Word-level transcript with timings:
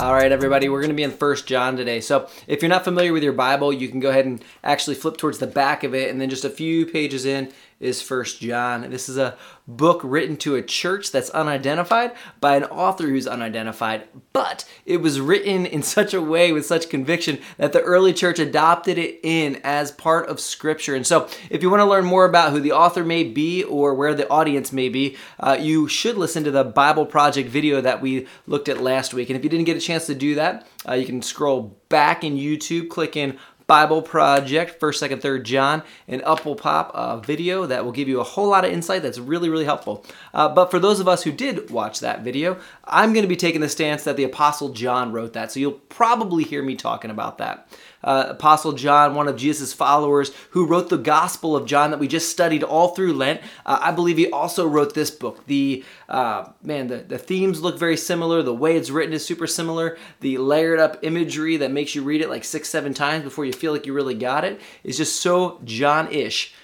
All 0.00 0.14
right, 0.14 0.32
everybody, 0.32 0.70
we're 0.70 0.80
going 0.80 0.88
to 0.88 0.96
be 0.96 1.02
in 1.02 1.10
First 1.10 1.46
John 1.46 1.76
today. 1.76 2.00
So, 2.00 2.26
if 2.46 2.62
you're 2.62 2.70
not 2.70 2.84
familiar 2.84 3.12
with 3.12 3.22
your 3.22 3.34
Bible, 3.34 3.70
you 3.70 3.86
can 3.86 4.00
go 4.00 4.08
ahead 4.08 4.24
and 4.24 4.42
actually 4.64 4.94
flip 4.94 5.18
towards 5.18 5.40
the 5.40 5.46
back 5.46 5.84
of 5.84 5.94
it, 5.94 6.10
and 6.10 6.18
then 6.18 6.30
just 6.30 6.42
a 6.42 6.48
few 6.48 6.86
pages 6.86 7.26
in 7.26 7.52
is 7.80 8.02
First 8.02 8.40
John. 8.40 8.90
This 8.90 9.08
is 9.08 9.16
a 9.16 9.36
book 9.66 10.02
written 10.04 10.36
to 10.38 10.54
a 10.54 10.62
church 10.62 11.10
that's 11.10 11.30
unidentified 11.30 12.12
by 12.38 12.56
an 12.56 12.64
author 12.64 13.08
who's 13.08 13.26
unidentified, 13.26 14.06
but 14.34 14.66
it 14.84 14.98
was 14.98 15.20
written 15.20 15.64
in 15.64 15.82
such 15.82 16.12
a 16.12 16.20
way 16.20 16.52
with 16.52 16.66
such 16.66 16.90
conviction 16.90 17.38
that 17.56 17.72
the 17.72 17.80
early 17.80 18.12
church 18.12 18.38
adopted 18.38 18.98
it 18.98 19.18
in 19.22 19.60
as 19.64 19.90
part 19.90 20.28
of 20.28 20.38
Scripture. 20.38 20.94
And 20.94 21.06
so, 21.06 21.28
if 21.48 21.62
you 21.62 21.70
want 21.70 21.80
to 21.80 21.86
learn 21.86 22.04
more 22.04 22.26
about 22.26 22.52
who 22.52 22.60
the 22.60 22.72
author 22.72 23.04
may 23.04 23.24
be 23.24 23.64
or 23.64 23.94
where 23.94 24.14
the 24.14 24.28
audience 24.28 24.72
may 24.72 24.90
be, 24.90 25.16
uh, 25.38 25.56
you 25.58 25.88
should 25.88 26.18
listen 26.18 26.44
to 26.44 26.50
the 26.50 26.64
Bible 26.64 27.06
Project 27.06 27.48
video 27.48 27.80
that 27.80 28.02
we 28.02 28.26
looked 28.46 28.68
at 28.68 28.82
last 28.82 29.14
week. 29.14 29.30
And 29.30 29.38
if 29.38 29.42
you 29.42 29.48
didn't 29.48 29.66
get 29.66 29.78
a 29.78 29.80
chance 29.80 30.06
to 30.06 30.14
do 30.14 30.34
that, 30.34 30.66
uh, 30.86 30.94
you 30.94 31.06
can 31.06 31.22
scroll 31.22 31.78
back 31.88 32.24
in 32.24 32.36
YouTube, 32.36 32.90
click 32.90 33.16
in 33.16 33.38
Bible 33.70 34.02
Project, 34.02 34.80
first, 34.80 34.98
second, 34.98 35.22
third 35.22 35.44
John, 35.44 35.84
and 36.08 36.22
up 36.22 36.44
will 36.44 36.56
pop 36.56 36.90
a 36.92 37.24
video 37.24 37.66
that 37.66 37.84
will 37.84 37.92
give 37.92 38.08
you 38.08 38.18
a 38.18 38.24
whole 38.24 38.48
lot 38.48 38.64
of 38.64 38.72
insight 38.72 39.00
that's 39.00 39.20
really, 39.20 39.48
really 39.48 39.64
helpful. 39.64 40.04
Uh, 40.34 40.48
but 40.48 40.72
for 40.72 40.80
those 40.80 40.98
of 40.98 41.06
us 41.06 41.22
who 41.22 41.30
did 41.30 41.70
watch 41.70 42.00
that 42.00 42.22
video, 42.22 42.58
I'm 42.90 43.12
going 43.12 43.22
to 43.22 43.28
be 43.28 43.36
taking 43.36 43.60
the 43.60 43.68
stance 43.68 44.04
that 44.04 44.16
the 44.16 44.24
Apostle 44.24 44.70
John 44.70 45.12
wrote 45.12 45.32
that. 45.34 45.52
So 45.52 45.60
you'll 45.60 45.72
probably 45.72 46.44
hear 46.44 46.62
me 46.62 46.76
talking 46.76 47.10
about 47.10 47.38
that 47.38 47.68
uh, 48.02 48.26
Apostle 48.30 48.72
John, 48.72 49.14
one 49.14 49.28
of 49.28 49.36
Jesus' 49.36 49.72
followers, 49.72 50.32
who 50.50 50.66
wrote 50.66 50.88
the 50.88 50.98
Gospel 50.98 51.56
of 51.56 51.66
John 51.66 51.90
that 51.90 52.00
we 52.00 52.08
just 52.08 52.30
studied 52.30 52.62
all 52.62 52.88
through 52.88 53.12
Lent. 53.12 53.40
Uh, 53.66 53.78
I 53.80 53.92
believe 53.92 54.16
he 54.16 54.30
also 54.30 54.66
wrote 54.66 54.94
this 54.94 55.10
book. 55.10 55.46
The 55.46 55.84
uh, 56.08 56.50
man, 56.62 56.88
the, 56.88 56.98
the 56.98 57.18
themes 57.18 57.60
look 57.60 57.78
very 57.78 57.96
similar. 57.96 58.42
The 58.42 58.54
way 58.54 58.76
it's 58.76 58.90
written 58.90 59.12
is 59.12 59.24
super 59.24 59.46
similar. 59.46 59.98
The 60.20 60.38
layered 60.38 60.80
up 60.80 60.98
imagery 61.02 61.58
that 61.58 61.70
makes 61.70 61.94
you 61.94 62.02
read 62.02 62.20
it 62.20 62.30
like 62.30 62.44
six, 62.44 62.68
seven 62.68 62.94
times 62.94 63.24
before 63.24 63.44
you 63.44 63.52
feel 63.52 63.72
like 63.72 63.86
you 63.86 63.92
really 63.92 64.14
got 64.14 64.44
it 64.44 64.60
is 64.84 64.96
just 64.96 65.20
so 65.20 65.60
John-ish. 65.64 66.54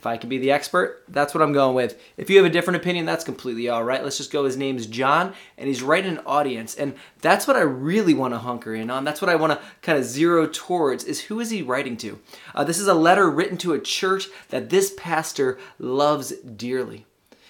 If 0.00 0.06
I 0.06 0.16
can 0.16 0.30
be 0.30 0.38
the 0.38 0.50
expert, 0.50 1.04
that's 1.08 1.34
what 1.34 1.42
I'm 1.42 1.52
going 1.52 1.74
with. 1.74 2.00
If 2.16 2.30
you 2.30 2.38
have 2.38 2.46
a 2.46 2.50
different 2.50 2.78
opinion, 2.78 3.04
that's 3.04 3.22
completely 3.22 3.68
all 3.68 3.84
right. 3.84 4.02
Let's 4.02 4.16
just 4.16 4.32
go. 4.32 4.46
His 4.46 4.56
name's 4.56 4.86
John, 4.86 5.34
and 5.58 5.68
he's 5.68 5.82
writing 5.82 6.12
an 6.12 6.22
audience, 6.24 6.74
and 6.74 6.94
that's 7.20 7.46
what 7.46 7.58
I 7.58 7.60
really 7.60 8.14
want 8.14 8.32
to 8.32 8.38
hunker 8.38 8.74
in 8.74 8.88
on. 8.88 9.04
That's 9.04 9.20
what 9.20 9.28
I 9.28 9.34
want 9.34 9.52
to 9.52 9.60
kind 9.82 9.98
of 9.98 10.06
zero 10.06 10.48
towards 10.50 11.04
is 11.04 11.20
who 11.24 11.38
is 11.38 11.50
he 11.50 11.60
writing 11.60 11.98
to? 11.98 12.18
Uh, 12.54 12.64
this 12.64 12.78
is 12.78 12.86
a 12.86 12.94
letter 12.94 13.28
written 13.28 13.58
to 13.58 13.74
a 13.74 13.78
church 13.78 14.28
that 14.48 14.70
this 14.70 14.94
pastor 14.96 15.58
loves 15.78 16.30
dearly. 16.30 17.04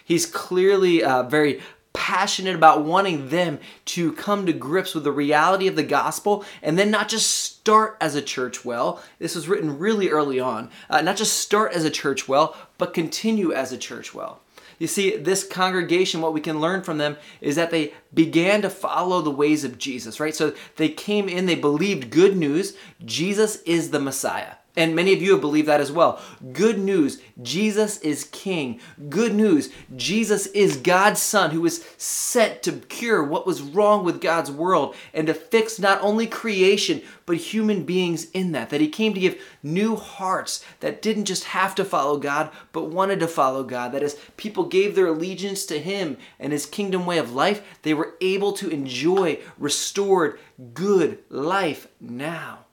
He's 0.05 0.27
clearly 0.27 1.05
uh, 1.05 1.23
very 1.23 1.61
passionate 1.93 2.56
about 2.56 2.84
wanting 2.84 3.28
them 3.28 3.61
to 3.84 4.12
come 4.15 4.45
to 4.47 4.53
grips 4.53 4.93
with 4.93 5.05
the 5.05 5.12
reality 5.12 5.69
of 5.69 5.77
the 5.77 5.84
gospel 5.84 6.45
and 6.62 6.77
then 6.77 6.91
not 6.91 7.09
just 7.09 7.59
start 7.71 7.97
as 8.01 8.17
a 8.17 8.23
church 8.23 8.65
well. 8.65 9.01
This 9.21 9.37
was 9.37 9.47
written 9.47 9.79
really 9.79 10.09
early 10.09 10.41
on. 10.41 10.71
Uh, 10.91 11.03
not 11.03 11.17
just 11.17 11.39
start 11.39 11.73
as 11.73 11.85
a 11.85 11.91
church 11.91 12.27
well, 12.27 12.57
but 12.79 12.93
continue 12.93 13.53
as 13.53 13.71
a 13.71 13.79
church 13.79 14.12
well. 14.12 14.41
You 14.81 14.89
see, 14.89 15.17
this 15.17 15.47
congregation, 15.47 16.21
what 16.21 16.35
we 16.35 16.41
can 16.41 16.61
learn 16.61 16.83
from 16.83 16.99
them 16.99 17.17
is 17.41 17.55
that 17.55 17.71
they 17.71 17.95
began 18.12 18.61
to 18.62 18.71
follow 18.71 19.23
the 19.23 19.31
ways 19.31 19.62
of 19.62 19.79
Jesus, 19.79 20.19
right? 20.19 20.35
So 20.35 20.53
they 20.79 20.89
came 20.89 21.29
in, 21.29 21.47
they 21.47 21.55
believed 21.55 22.11
good 22.11 22.37
news 22.37 22.77
Jesus 23.05 23.62
is 23.62 23.93
the 23.93 24.01
Messiah. 24.01 24.55
And 24.77 24.95
many 24.95 25.13
of 25.13 25.21
you 25.21 25.33
have 25.33 25.41
believed 25.41 25.67
that 25.69 25.81
as 25.81 25.91
well. 25.91 26.21
Good 26.53 26.79
news, 26.79 27.21
Jesus 27.43 27.99
is 27.99 28.25
King. 28.25 28.81
Good 29.09 29.35
news, 29.35 29.73
Jesus 29.97 30.47
is 30.49 30.77
God's 30.77 31.21
Son 31.21 31.51
who 31.51 31.62
was 31.62 31.85
sent 31.97 32.62
to 32.62 32.73
cure 32.73 33.25
what 33.25 33.47
was 33.47 33.62
wrong 33.62 34.05
with 34.05 34.21
God's 34.21 34.51
world 34.51 34.95
and 35.12 35.27
to 35.27 35.35
fix 35.35 35.81
not 35.81 36.01
only 36.03 36.27
creation, 36.27 37.03
but 37.27 37.37
human 37.37 37.83
beings 37.83 38.31
in 38.31 38.53
that. 38.53 38.71
That 38.71 38.81
He 38.81 38.89
came 38.89 39.12
to 39.15 39.21
give 39.21 39.43
new 39.62 39.97
hearts 39.97 40.65
that 40.78 41.03
didn't 41.03 41.25
just 41.25 41.44
have 41.44 41.75
to 41.75 41.84
follow 41.84 42.19
God, 42.19 42.50
but 42.73 42.91
wanted 42.91 43.21
to 43.21 43.28
follow 43.28 43.65
God. 43.65 43.91
That 43.93 44.05
as 44.05 44.19
people 44.37 44.65
gave 44.65 44.94
their 44.94 45.09
allegiance 45.09 45.67
to 45.67 45.81
Him 45.81 46.17
and 46.39 46.53
His 46.53 46.67
kingdom 46.67 47.06
way 47.06 47.19
of 47.19 47.33
life, 47.33 47.81
they 47.83 47.94
were 47.94 48.15
able 48.21 48.53
to 48.53 48.71
enjoy 48.71 49.41
restored, 49.59 50.39
good 50.75 51.19
life 51.28 51.89
now. 52.00 52.67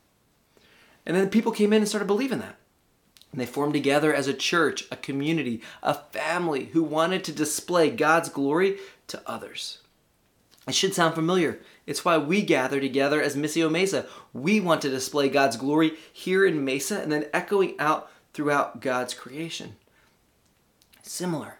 And 1.07 1.15
then 1.15 1.29
people 1.29 1.53
came 1.53 1.71
in 1.71 1.81
and 1.81 1.87
started 1.87 2.05
believing 2.05 2.39
that. 2.39 2.57
And 3.31 3.39
they 3.39 3.45
formed 3.45 3.73
together 3.73 4.13
as 4.13 4.27
a 4.27 4.33
church, 4.33 4.83
a 4.91 4.97
community, 4.97 5.61
a 5.81 5.93
family 5.93 6.65
who 6.65 6.83
wanted 6.83 7.23
to 7.23 7.31
display 7.31 7.89
God's 7.89 8.27
glory 8.27 8.77
to 9.07 9.21
others. 9.25 9.79
It 10.67 10.75
should 10.75 10.93
sound 10.93 11.15
familiar. 11.15 11.59
It's 11.85 12.03
why 12.03 12.17
we 12.17 12.41
gather 12.41 12.81
together 12.81 13.21
as 13.21 13.37
Missio 13.37 13.71
Mesa. 13.71 14.05
We 14.33 14.59
want 14.59 14.81
to 14.81 14.89
display 14.89 15.29
God's 15.29 15.55
glory 15.55 15.93
here 16.11 16.45
in 16.45 16.65
Mesa 16.65 17.01
and 17.01 17.09
then 17.09 17.27
echoing 17.33 17.79
out 17.79 18.11
throughout 18.33 18.81
God's 18.81 19.13
creation. 19.13 19.77
Similar. 21.01 21.59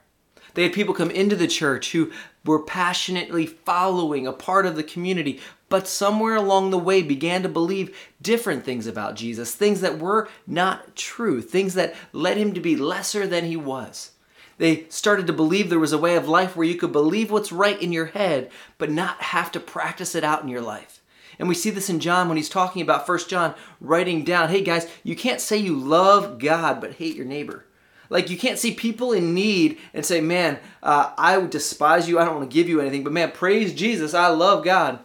They 0.56 0.64
had 0.64 0.74
people 0.74 0.94
come 0.94 1.12
into 1.12 1.38
the 1.38 1.48
church 1.48 1.94
who 1.94 2.12
were 2.44 2.64
passionately 2.64 3.46
following 3.46 4.28
a 4.28 4.34
part 4.34 4.66
of 4.66 4.76
the 4.76 4.84
community, 4.84 5.40
but 5.70 5.88
somewhere 5.88 6.36
along 6.36 6.70
the 6.70 6.78
way 6.78 7.02
began 7.02 7.44
to 7.44 7.50
believe 7.50 7.98
different 8.22 8.64
things 8.64 8.88
about 8.88 9.16
Jesus, 9.16 9.54
things 9.54 9.82
that 9.82 10.00
were 10.00 10.30
not 10.46 10.96
true, 10.96 11.42
things 11.42 11.74
that 11.74 11.96
led 12.14 12.38
him 12.38 12.54
to 12.54 12.60
be 12.60 12.76
lesser 12.76 13.28
than 13.28 13.46
he 13.46 13.58
was. 13.58 14.12
They 14.58 14.86
started 14.90 15.28
to 15.28 15.34
believe 15.34 15.70
there 15.70 15.80
was 15.80 15.94
a 15.94 15.98
way 15.98 16.16
of 16.16 16.28
life 16.28 16.56
where 16.56 16.68
you 16.68 16.76
could 16.76 16.92
believe 16.92 17.30
what's 17.30 17.52
right 17.52 17.80
in 17.80 17.92
your 17.92 18.08
head, 18.08 18.50
but 18.78 18.90
not 18.90 19.22
have 19.22 19.52
to 19.52 19.60
practice 19.60 20.16
it 20.16 20.24
out 20.24 20.42
in 20.42 20.50
your 20.50 20.62
life. 20.62 21.02
And 21.38 21.48
we 21.48 21.54
see 21.54 21.70
this 21.70 21.90
in 21.90 22.00
John 22.00 22.28
when 22.28 22.38
he's 22.38 22.50
talking 22.50 22.82
about 22.82 23.06
First 23.06 23.30
John, 23.30 23.54
writing 23.80 24.24
down, 24.24 24.50
hey 24.50 24.62
guys, 24.62 24.90
you 25.04 25.16
can't 25.16 25.42
say 25.42 25.58
you 25.58 25.78
love 25.78 26.40
God 26.40 26.82
but 26.82 26.94
hate 26.94 27.16
your 27.16 27.26
neighbor. 27.26 27.66
Like 28.10 28.30
you 28.30 28.38
can't 28.38 28.58
see 28.58 28.74
people 28.74 29.12
in 29.12 29.34
need 29.36 29.78
and 29.94 30.04
say, 30.06 30.22
man, 30.22 30.60
uh, 30.82 31.12
I 31.18 31.40
despise 31.42 32.10
you. 32.10 32.18
I 32.18 32.26
don't 32.26 32.38
want 32.38 32.50
to 32.50 32.54
give 32.54 32.70
you 32.70 32.82
anything, 32.82 33.04
but 33.04 33.14
man, 33.14 33.32
praise 33.32 33.74
Jesus. 33.74 34.14
I 34.14 34.30
love 34.30 34.64
God 34.64 35.00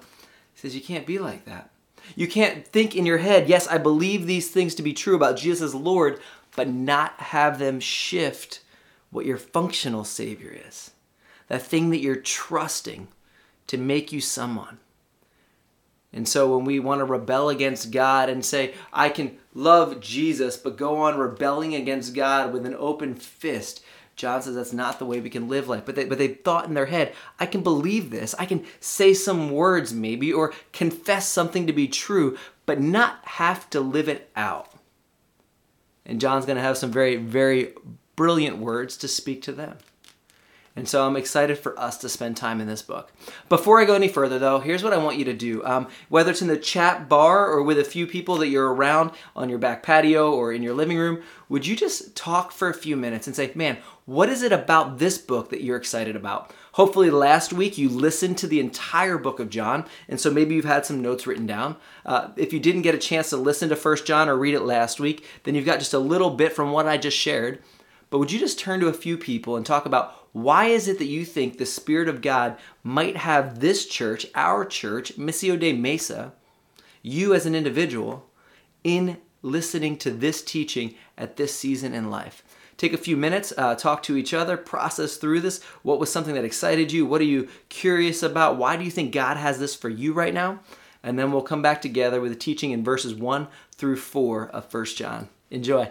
says 0.62 0.76
you 0.76 0.80
can't 0.80 1.06
be 1.06 1.18
like 1.18 1.44
that. 1.44 1.70
You 2.14 2.28
can't 2.28 2.64
think 2.64 2.94
in 2.94 3.04
your 3.04 3.18
head, 3.18 3.48
yes, 3.48 3.66
I 3.66 3.78
believe 3.78 4.26
these 4.26 4.48
things 4.48 4.76
to 4.76 4.82
be 4.82 4.92
true 4.92 5.16
about 5.16 5.36
Jesus 5.36 5.60
as 5.60 5.74
Lord, 5.74 6.20
but 6.54 6.68
not 6.68 7.14
have 7.18 7.58
them 7.58 7.80
shift 7.80 8.60
what 9.10 9.26
your 9.26 9.38
functional 9.38 10.04
Savior 10.04 10.56
is. 10.68 10.92
That 11.48 11.62
thing 11.62 11.90
that 11.90 11.98
you're 11.98 12.14
trusting 12.14 13.08
to 13.66 13.76
make 13.76 14.12
you 14.12 14.20
someone. 14.20 14.78
And 16.12 16.28
so 16.28 16.56
when 16.56 16.64
we 16.64 16.78
want 16.78 17.00
to 17.00 17.06
rebel 17.06 17.48
against 17.48 17.90
God 17.90 18.28
and 18.28 18.44
say, 18.44 18.74
I 18.92 19.08
can 19.08 19.38
love 19.54 19.98
Jesus, 20.00 20.56
but 20.56 20.76
go 20.76 20.98
on 20.98 21.18
rebelling 21.18 21.74
against 21.74 22.14
God 22.14 22.52
with 22.52 22.66
an 22.66 22.76
open 22.78 23.16
fist, 23.16 23.82
John 24.16 24.42
says 24.42 24.54
that's 24.54 24.72
not 24.72 24.98
the 24.98 25.06
way 25.06 25.20
we 25.20 25.30
can 25.30 25.48
live 25.48 25.68
life. 25.68 25.84
But 25.86 25.94
they, 25.94 26.04
but 26.04 26.18
they 26.18 26.28
thought 26.28 26.66
in 26.66 26.74
their 26.74 26.86
head, 26.86 27.14
I 27.40 27.46
can 27.46 27.62
believe 27.62 28.10
this. 28.10 28.34
I 28.38 28.46
can 28.46 28.64
say 28.80 29.14
some 29.14 29.50
words 29.50 29.92
maybe 29.92 30.32
or 30.32 30.52
confess 30.72 31.28
something 31.28 31.66
to 31.66 31.72
be 31.72 31.88
true, 31.88 32.36
but 32.66 32.80
not 32.80 33.18
have 33.24 33.68
to 33.70 33.80
live 33.80 34.08
it 34.08 34.30
out. 34.36 34.72
And 36.04 36.20
John's 36.20 36.46
going 36.46 36.56
to 36.56 36.62
have 36.62 36.76
some 36.76 36.90
very, 36.90 37.16
very 37.16 37.74
brilliant 38.16 38.58
words 38.58 38.96
to 38.98 39.08
speak 39.08 39.42
to 39.42 39.52
them. 39.52 39.78
And 40.74 40.88
so 40.88 41.06
I'm 41.06 41.16
excited 41.16 41.58
for 41.58 41.78
us 41.78 41.98
to 41.98 42.08
spend 42.08 42.36
time 42.36 42.58
in 42.60 42.66
this 42.66 42.80
book. 42.80 43.12
Before 43.50 43.78
I 43.78 43.84
go 43.84 43.94
any 43.94 44.08
further, 44.08 44.38
though, 44.38 44.58
here's 44.58 44.82
what 44.82 44.94
I 44.94 44.96
want 44.96 45.18
you 45.18 45.24
to 45.26 45.34
do. 45.34 45.62
Um, 45.66 45.88
whether 46.08 46.30
it's 46.30 46.40
in 46.40 46.48
the 46.48 46.56
chat 46.56 47.10
bar 47.10 47.46
or 47.46 47.62
with 47.62 47.78
a 47.78 47.84
few 47.84 48.06
people 48.06 48.36
that 48.36 48.48
you're 48.48 48.72
around 48.72 49.10
on 49.36 49.50
your 49.50 49.58
back 49.58 49.82
patio 49.82 50.32
or 50.32 50.50
in 50.50 50.62
your 50.62 50.72
living 50.72 50.96
room, 50.96 51.22
would 51.50 51.66
you 51.66 51.76
just 51.76 52.16
talk 52.16 52.52
for 52.52 52.70
a 52.70 52.74
few 52.74 52.96
minutes 52.96 53.26
and 53.26 53.36
say, 53.36 53.52
man, 53.54 53.76
what 54.06 54.30
is 54.30 54.42
it 54.42 54.50
about 54.50 54.98
this 54.98 55.18
book 55.18 55.50
that 55.50 55.62
you're 55.62 55.76
excited 55.76 56.16
about? 56.16 56.54
Hopefully, 56.72 57.10
last 57.10 57.52
week 57.52 57.76
you 57.76 57.90
listened 57.90 58.38
to 58.38 58.46
the 58.46 58.58
entire 58.58 59.18
book 59.18 59.40
of 59.40 59.50
John, 59.50 59.84
and 60.08 60.18
so 60.18 60.30
maybe 60.30 60.54
you've 60.54 60.64
had 60.64 60.86
some 60.86 61.02
notes 61.02 61.26
written 61.26 61.46
down. 61.46 61.76
Uh, 62.06 62.28
if 62.36 62.50
you 62.50 62.58
didn't 62.58 62.80
get 62.80 62.94
a 62.94 62.98
chance 62.98 63.28
to 63.28 63.36
listen 63.36 63.68
to 63.68 63.76
First 63.76 64.06
John 64.06 64.26
or 64.26 64.36
read 64.36 64.54
it 64.54 64.62
last 64.62 64.98
week, 64.98 65.26
then 65.44 65.54
you've 65.54 65.66
got 65.66 65.80
just 65.80 65.92
a 65.92 65.98
little 65.98 66.30
bit 66.30 66.54
from 66.54 66.72
what 66.72 66.88
I 66.88 66.96
just 66.96 67.18
shared. 67.18 67.62
But 68.08 68.18
would 68.18 68.32
you 68.32 68.38
just 68.38 68.58
turn 68.58 68.80
to 68.80 68.88
a 68.88 68.94
few 68.94 69.18
people 69.18 69.56
and 69.56 69.64
talk 69.64 69.84
about 69.84 70.21
why 70.32 70.66
is 70.66 70.88
it 70.88 70.98
that 70.98 71.06
you 71.06 71.24
think 71.24 71.58
the 71.58 71.66
Spirit 71.66 72.08
of 72.08 72.22
God 72.22 72.56
might 72.82 73.18
have 73.18 73.60
this 73.60 73.86
church, 73.86 74.26
our 74.34 74.64
church, 74.64 75.16
Missio 75.18 75.58
de 75.58 75.72
Mesa, 75.72 76.32
you 77.02 77.34
as 77.34 77.44
an 77.44 77.54
individual, 77.54 78.30
in 78.82 79.18
listening 79.42 79.98
to 79.98 80.10
this 80.10 80.42
teaching 80.42 80.94
at 81.18 81.36
this 81.36 81.54
season 81.54 81.92
in 81.92 82.10
life? 82.10 82.42
Take 82.78 82.94
a 82.94 82.98
few 82.98 83.16
minutes, 83.16 83.52
uh, 83.58 83.74
talk 83.74 84.02
to 84.04 84.16
each 84.16 84.32
other, 84.32 84.56
process 84.56 85.16
through 85.16 85.40
this. 85.40 85.62
What 85.82 86.00
was 86.00 86.10
something 86.10 86.34
that 86.34 86.44
excited 86.44 86.90
you? 86.90 87.04
What 87.04 87.20
are 87.20 87.24
you 87.24 87.48
curious 87.68 88.22
about? 88.22 88.56
Why 88.56 88.76
do 88.76 88.84
you 88.84 88.90
think 88.90 89.12
God 89.12 89.36
has 89.36 89.58
this 89.58 89.74
for 89.74 89.90
you 89.90 90.14
right 90.14 90.34
now? 90.34 90.60
And 91.02 91.18
then 91.18 91.30
we'll 91.30 91.42
come 91.42 91.62
back 91.62 91.82
together 91.82 92.20
with 92.20 92.32
a 92.32 92.36
teaching 92.36 92.70
in 92.70 92.82
verses 92.82 93.14
1 93.14 93.48
through 93.72 93.96
4 93.96 94.48
of 94.48 94.64
First 94.64 94.96
John. 94.96 95.28
Enjoy. 95.50 95.90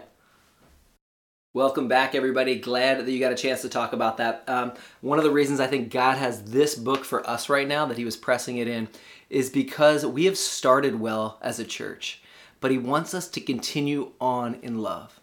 Welcome 1.54 1.86
back, 1.86 2.14
everybody. 2.14 2.58
Glad 2.58 3.04
that 3.04 3.12
you 3.12 3.20
got 3.20 3.30
a 3.30 3.34
chance 3.34 3.60
to 3.60 3.68
talk 3.68 3.92
about 3.92 4.16
that. 4.16 4.42
Um, 4.46 4.72
one 5.02 5.18
of 5.18 5.24
the 5.24 5.30
reasons 5.30 5.60
I 5.60 5.66
think 5.66 5.92
God 5.92 6.16
has 6.16 6.44
this 6.44 6.74
book 6.74 7.04
for 7.04 7.28
us 7.28 7.50
right 7.50 7.68
now, 7.68 7.84
that 7.84 7.98
He 7.98 8.06
was 8.06 8.16
pressing 8.16 8.56
it 8.56 8.68
in, 8.68 8.88
is 9.28 9.50
because 9.50 10.06
we 10.06 10.24
have 10.24 10.38
started 10.38 10.98
well 10.98 11.36
as 11.42 11.60
a 11.60 11.66
church, 11.66 12.22
but 12.60 12.70
He 12.70 12.78
wants 12.78 13.12
us 13.12 13.28
to 13.28 13.40
continue 13.42 14.12
on 14.18 14.60
in 14.62 14.78
love. 14.78 15.20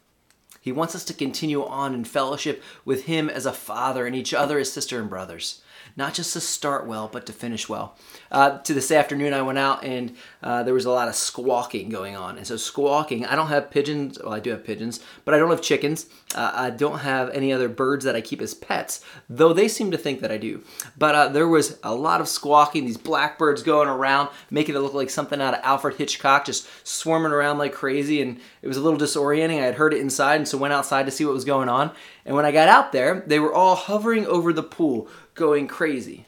He 0.61 0.71
wants 0.71 0.93
us 0.93 1.03
to 1.05 1.15
continue 1.15 1.65
on 1.65 1.95
in 1.95 2.03
fellowship 2.03 2.61
with 2.85 3.05
Him 3.05 3.27
as 3.27 3.47
a 3.47 3.51
father 3.51 4.05
and 4.05 4.15
each 4.15 4.31
other 4.31 4.59
as 4.59 4.71
sister 4.71 5.01
and 5.01 5.09
brothers 5.09 5.63
not 5.99 6.13
just 6.13 6.33
to 6.33 6.39
start 6.39 6.87
well, 6.87 7.09
but 7.11 7.25
to 7.27 7.33
finish 7.33 7.69
well. 7.69 7.95
Uh, 8.31 8.57
to 8.59 8.73
this 8.73 8.89
afternoon, 8.91 9.33
I 9.33 9.41
went 9.41 9.59
out 9.59 9.83
and 9.83 10.15
uh, 10.41 10.63
there 10.63 10.73
was 10.73 10.85
a 10.85 10.91
lot 10.91 11.09
of 11.09 11.15
squawking 11.15 11.89
going 11.89 12.15
on. 12.15 12.37
And 12.37 12.47
so, 12.47 12.55
squawking, 12.57 13.25
I 13.25 13.35
don't 13.35 13.47
have 13.47 13.69
pigeons. 13.69 14.17
Well, 14.23 14.33
I 14.33 14.39
do 14.39 14.51
have 14.51 14.63
pigeons, 14.63 15.01
but 15.25 15.33
I 15.33 15.37
don't 15.37 15.49
have 15.49 15.61
chickens. 15.61 16.07
Uh, 16.33 16.51
I 16.55 16.69
don't 16.69 16.99
have 16.99 17.29
any 17.31 17.51
other 17.51 17.67
birds 17.67 18.05
that 18.05 18.15
I 18.15 18.21
keep 18.21 18.41
as 18.41 18.53
pets, 18.53 19.03
though 19.29 19.51
they 19.51 19.67
seem 19.67 19.91
to 19.91 19.97
think 19.97 20.21
that 20.21 20.31
I 20.31 20.37
do. 20.37 20.63
But 20.97 21.15
uh, 21.15 21.27
there 21.27 21.47
was 21.47 21.77
a 21.83 21.93
lot 21.93 22.21
of 22.21 22.29
squawking, 22.29 22.85
these 22.85 22.97
blackbirds 22.97 23.61
going 23.61 23.89
around, 23.89 24.29
making 24.49 24.75
it 24.75 24.79
look 24.79 24.93
like 24.93 25.09
something 25.09 25.41
out 25.41 25.53
of 25.53 25.59
Alfred 25.63 25.97
Hitchcock, 25.97 26.45
just 26.45 26.67
swarming 26.87 27.33
around 27.33 27.57
like 27.57 27.73
crazy. 27.73 28.21
And 28.21 28.39
it 28.61 28.67
was 28.67 28.77
a 28.77 28.81
little 28.81 28.99
disorienting. 28.99 29.59
I 29.59 29.65
had 29.65 29.75
heard 29.75 29.93
it 29.93 29.99
inside, 29.99 30.37
and 30.37 30.47
so 30.47 30.57
went 30.57 30.73
outside 30.73 31.05
to 31.07 31.11
see 31.11 31.25
what 31.25 31.33
was 31.33 31.45
going 31.45 31.67
on. 31.67 31.91
And 32.25 32.35
when 32.35 32.45
I 32.45 32.51
got 32.51 32.69
out 32.69 32.91
there, 32.91 33.23
they 33.25 33.39
were 33.39 33.53
all 33.53 33.75
hovering 33.75 34.27
over 34.27 34.53
the 34.53 34.63
pool, 34.63 35.07
going 35.35 35.67
crazy. 35.67 36.25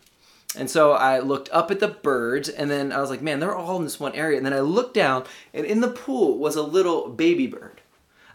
And 0.56 0.69
so 0.69 0.92
I 0.92 1.19
looked 1.19 1.50
up 1.51 1.71
at 1.71 1.80
the 1.80 1.88
birds, 1.88 2.50
and 2.50 2.69
then 2.69 2.92
I 2.92 3.00
was 3.00 3.09
like, 3.09 3.21
man, 3.21 3.39
they're 3.39 3.56
all 3.56 3.77
in 3.77 3.83
this 3.83 4.00
one 4.00 4.13
area. 4.13 4.38
And 4.38 4.45
then 4.45 4.53
I 4.53 4.59
looked 4.59 4.94
down, 4.94 5.25
and 5.53 5.65
in 5.65 5.81
the 5.81 5.88
pool 5.88 6.38
was 6.38 6.56
a 6.56 6.63
little 6.63 7.09
baby 7.09 7.48
bird. 7.48 7.81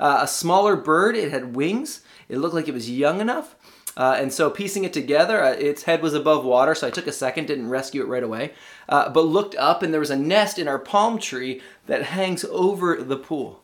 Uh, 0.01 0.21
a 0.23 0.29
smaller 0.29 0.77
bird, 0.77 1.17
it 1.17 1.31
had 1.31 1.55
wings. 1.55 2.03
It 2.29 2.39
looked 2.39 2.55
like 2.55 2.69
it 2.69 2.75
was 2.75 2.91
young 2.91 3.21
enough. 3.21 3.55
Uh, 3.97 4.17
and 4.19 4.33
so 4.33 4.51
piecing 4.51 4.85
it 4.85 4.93
together, 4.93 5.43
uh, 5.43 5.53
its 5.53 5.85
head 5.85 6.03
was 6.03 6.13
above 6.13 6.45
water, 6.45 6.75
so 6.75 6.87
I 6.87 6.91
took 6.91 7.07
a 7.07 7.13
second, 7.13 7.47
didn't 7.47 7.71
rescue 7.71 8.03
it 8.03 8.09
right 8.09 8.23
away, 8.23 8.53
uh, 8.91 9.09
but 9.09 9.23
looked 9.23 9.55
up, 9.55 9.83
and 9.83 9.93
there 9.93 10.01
was 10.01 10.11
a 10.11 10.17
nest 10.17 10.59
in 10.59 10.69
our 10.69 10.79
palm 10.79 11.19
tree 11.19 11.63
that 11.87 12.03
hangs 12.03 12.45
over 12.45 12.97
the 12.97 13.17
pool. 13.17 13.63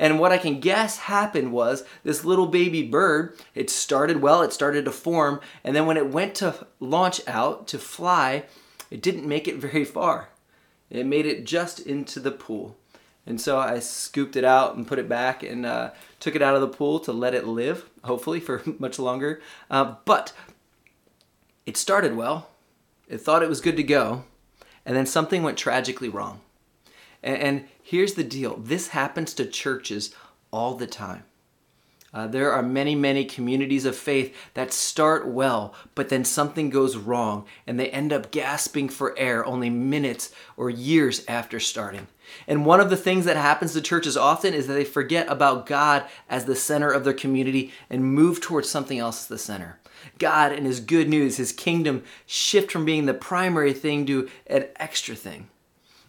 And 0.00 0.18
what 0.18 0.32
I 0.32 0.38
can 0.38 0.60
guess 0.60 0.96
happened 0.96 1.52
was 1.52 1.84
this 2.04 2.24
little 2.24 2.46
baby 2.46 2.82
bird, 2.82 3.38
it 3.54 3.68
started 3.68 4.22
well, 4.22 4.40
it 4.40 4.50
started 4.50 4.86
to 4.86 4.90
form, 4.90 5.42
and 5.62 5.76
then 5.76 5.84
when 5.84 5.98
it 5.98 6.08
went 6.08 6.34
to 6.36 6.66
launch 6.80 7.20
out 7.28 7.68
to 7.68 7.78
fly, 7.78 8.44
it 8.90 9.02
didn't 9.02 9.28
make 9.28 9.46
it 9.46 9.58
very 9.58 9.84
far. 9.84 10.30
It 10.88 11.04
made 11.04 11.26
it 11.26 11.44
just 11.44 11.80
into 11.80 12.18
the 12.18 12.30
pool. 12.30 12.78
And 13.26 13.38
so 13.38 13.58
I 13.58 13.78
scooped 13.78 14.36
it 14.36 14.44
out 14.44 14.74
and 14.74 14.88
put 14.88 14.98
it 14.98 15.06
back 15.06 15.42
and 15.42 15.66
uh, 15.66 15.90
took 16.18 16.34
it 16.34 16.40
out 16.40 16.54
of 16.54 16.62
the 16.62 16.68
pool 16.68 16.98
to 17.00 17.12
let 17.12 17.34
it 17.34 17.46
live, 17.46 17.88
hopefully 18.02 18.40
for 18.40 18.62
much 18.78 18.98
longer. 18.98 19.42
Uh, 19.70 19.96
but 20.06 20.32
it 21.66 21.76
started 21.76 22.16
well. 22.16 22.48
It 23.06 23.20
thought 23.20 23.42
it 23.42 23.50
was 23.50 23.60
good 23.60 23.76
to 23.76 23.82
go. 23.82 24.24
And 24.86 24.96
then 24.96 25.04
something 25.04 25.42
went 25.42 25.58
tragically 25.58 26.08
wrong. 26.08 26.40
And, 27.22 27.36
and 27.36 27.64
here's 27.82 28.14
the 28.14 28.24
deal 28.24 28.56
this 28.56 28.88
happens 28.88 29.34
to 29.34 29.46
churches 29.46 30.14
all 30.50 30.74
the 30.74 30.86
time. 30.86 31.24
Uh, 32.12 32.26
there 32.26 32.52
are 32.52 32.62
many, 32.62 32.96
many 32.96 33.24
communities 33.24 33.84
of 33.84 33.94
faith 33.94 34.34
that 34.54 34.72
start 34.72 35.28
well, 35.28 35.72
but 35.94 36.08
then 36.08 36.24
something 36.24 36.68
goes 36.68 36.96
wrong 36.96 37.44
and 37.68 37.78
they 37.78 37.88
end 37.90 38.12
up 38.12 38.32
gasping 38.32 38.88
for 38.88 39.16
air 39.16 39.44
only 39.46 39.70
minutes 39.70 40.32
or 40.56 40.68
years 40.68 41.24
after 41.28 41.60
starting. 41.60 42.08
And 42.48 42.66
one 42.66 42.80
of 42.80 42.90
the 42.90 42.96
things 42.96 43.26
that 43.26 43.36
happens 43.36 43.72
to 43.74 43.80
churches 43.80 44.16
often 44.16 44.54
is 44.54 44.66
that 44.66 44.74
they 44.74 44.84
forget 44.84 45.28
about 45.28 45.66
God 45.66 46.04
as 46.28 46.46
the 46.46 46.56
center 46.56 46.90
of 46.90 47.04
their 47.04 47.12
community 47.12 47.72
and 47.88 48.04
move 48.04 48.40
towards 48.40 48.68
something 48.68 48.98
else 48.98 49.22
as 49.22 49.28
the 49.28 49.38
center. 49.38 49.78
God 50.18 50.52
and 50.52 50.66
His 50.66 50.80
good 50.80 51.08
news, 51.08 51.36
His 51.36 51.52
kingdom 51.52 52.02
shift 52.26 52.72
from 52.72 52.84
being 52.84 53.06
the 53.06 53.14
primary 53.14 53.72
thing 53.72 54.06
to 54.06 54.28
an 54.46 54.66
extra 54.76 55.14
thing. 55.14 55.48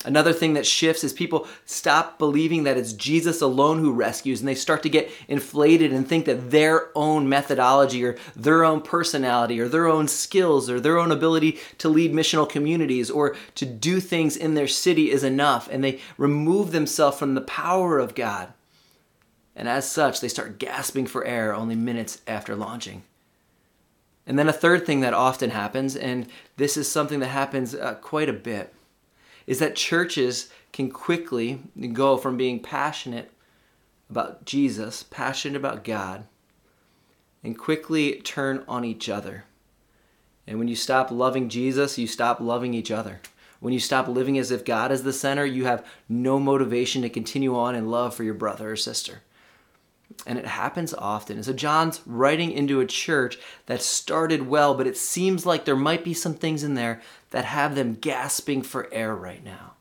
Another 0.03 0.33
thing 0.33 0.53
that 0.53 0.65
shifts 0.65 1.03
is 1.03 1.13
people 1.13 1.47
stop 1.65 2.17
believing 2.17 2.63
that 2.63 2.77
it's 2.77 2.93
Jesus 2.93 3.39
alone 3.39 3.79
who 3.79 3.93
rescues 3.93 4.39
and 4.39 4.47
they 4.47 4.55
start 4.55 4.81
to 4.83 4.89
get 4.89 5.11
inflated 5.27 5.93
and 5.93 6.07
think 6.07 6.25
that 6.25 6.49
their 6.49 6.89
own 6.95 7.29
methodology 7.29 8.03
or 8.03 8.17
their 8.35 8.63
own 8.63 8.81
personality 8.81 9.59
or 9.59 9.67
their 9.67 9.87
own 9.87 10.07
skills 10.07 10.69
or 10.69 10.79
their 10.79 10.97
own 10.97 11.11
ability 11.11 11.59
to 11.77 11.87
lead 11.87 12.13
missional 12.13 12.49
communities 12.49 13.11
or 13.11 13.35
to 13.53 13.65
do 13.65 13.99
things 13.99 14.35
in 14.35 14.55
their 14.55 14.67
city 14.67 15.11
is 15.11 15.23
enough 15.23 15.69
and 15.71 15.83
they 15.83 15.99
remove 16.17 16.71
themselves 16.71 17.19
from 17.19 17.35
the 17.35 17.41
power 17.41 17.99
of 17.99 18.15
God. 18.15 18.53
And 19.55 19.67
as 19.67 19.89
such, 19.89 20.19
they 20.19 20.29
start 20.29 20.57
gasping 20.57 21.05
for 21.05 21.25
air 21.25 21.53
only 21.53 21.75
minutes 21.75 22.21
after 22.25 22.55
launching. 22.55 23.03
And 24.25 24.39
then 24.39 24.47
a 24.47 24.53
third 24.53 24.85
thing 24.85 25.01
that 25.01 25.13
often 25.13 25.49
happens, 25.49 25.95
and 25.95 26.27
this 26.55 26.77
is 26.77 26.87
something 26.87 27.19
that 27.19 27.27
happens 27.27 27.75
uh, 27.75 27.95
quite 27.95 28.29
a 28.29 28.33
bit 28.33 28.73
is 29.47 29.59
that 29.59 29.75
churches 29.75 30.49
can 30.73 30.89
quickly 30.89 31.61
go 31.93 32.17
from 32.17 32.37
being 32.37 32.59
passionate 32.59 33.31
about 34.09 34.45
Jesus, 34.45 35.03
passionate 35.03 35.57
about 35.57 35.83
God, 35.83 36.25
and 37.43 37.57
quickly 37.57 38.15
turn 38.21 38.63
on 38.67 38.85
each 38.85 39.09
other. 39.09 39.45
And 40.45 40.59
when 40.59 40.67
you 40.67 40.75
stop 40.75 41.11
loving 41.11 41.49
Jesus, 41.49 41.97
you 41.97 42.07
stop 42.07 42.39
loving 42.39 42.73
each 42.73 42.91
other. 42.91 43.21
When 43.59 43.73
you 43.73 43.79
stop 43.79 44.07
living 44.07 44.37
as 44.37 44.51
if 44.51 44.65
God 44.65 44.91
is 44.91 45.03
the 45.03 45.13
center, 45.13 45.45
you 45.45 45.65
have 45.65 45.85
no 46.09 46.39
motivation 46.39 47.03
to 47.03 47.09
continue 47.09 47.55
on 47.55 47.75
in 47.75 47.89
love 47.89 48.15
for 48.15 48.23
your 48.23 48.33
brother 48.33 48.71
or 48.71 48.75
sister. 48.75 49.21
And 50.25 50.37
it 50.37 50.45
happens 50.45 50.93
often. 50.93 51.37
And 51.37 51.45
so 51.45 51.53
John's 51.53 52.01
writing 52.05 52.51
into 52.51 52.79
a 52.79 52.85
church 52.85 53.37
that 53.67 53.81
started 53.81 54.47
well, 54.47 54.73
but 54.73 54.87
it 54.87 54.97
seems 54.97 55.45
like 55.45 55.63
there 55.63 55.75
might 55.75 56.03
be 56.03 56.13
some 56.13 56.33
things 56.33 56.63
in 56.63 56.73
there 56.73 57.01
that 57.31 57.45
have 57.45 57.75
them 57.75 57.95
gasping 57.95 58.61
for 58.61 58.93
air 58.93 59.15
right 59.15 59.43
now. 59.43 59.73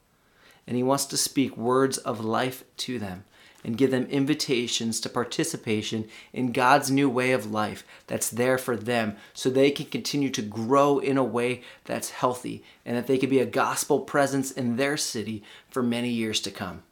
And 0.67 0.77
he 0.77 0.83
wants 0.83 1.05
to 1.07 1.17
speak 1.17 1.57
words 1.57 1.99
of 1.99 2.25
life 2.25 2.65
to 2.79 2.99
them 2.99 3.25
and 3.65 3.77
give 3.77 3.91
them 3.91 4.07
invitations 4.07 5.01
to 5.01 5.09
participation 5.09 6.09
in 6.33 6.53
God's 6.53 6.91
new 6.91 7.11
way 7.11 7.33
of 7.33 7.51
life 7.51 7.85
that's 8.07 8.31
there 8.31 8.57
for 8.57 8.77
them 8.77 9.17
so 9.35 9.51
they 9.51 9.71
can 9.71 9.87
continue 9.87 10.31
to 10.31 10.43
grow 10.43 10.99
in 10.99 11.19
a 11.19 11.25
way 11.25 11.63
that's 11.85 12.11
healthy 12.11 12.65
and 12.87 12.97
that 12.97 13.07
they 13.07 13.19
can 13.19 13.29
be 13.29 13.41
a 13.41 13.47
gospel 13.47 14.01
presence 14.01 14.51
in 14.51 14.77
their 14.77 14.97
city 14.97 15.43
for 15.69 15.83
many 15.83 16.09
years 16.09 16.41
to 16.41 16.51
come. 16.51 16.83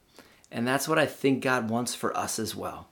And 0.51 0.67
that's 0.67 0.89
what 0.89 0.99
I 0.99 1.07
think 1.07 1.43
God 1.43 1.71
wants 1.71 1.95
for 1.95 2.17
us 2.17 2.39
as 2.39 2.55
well. 2.55 2.89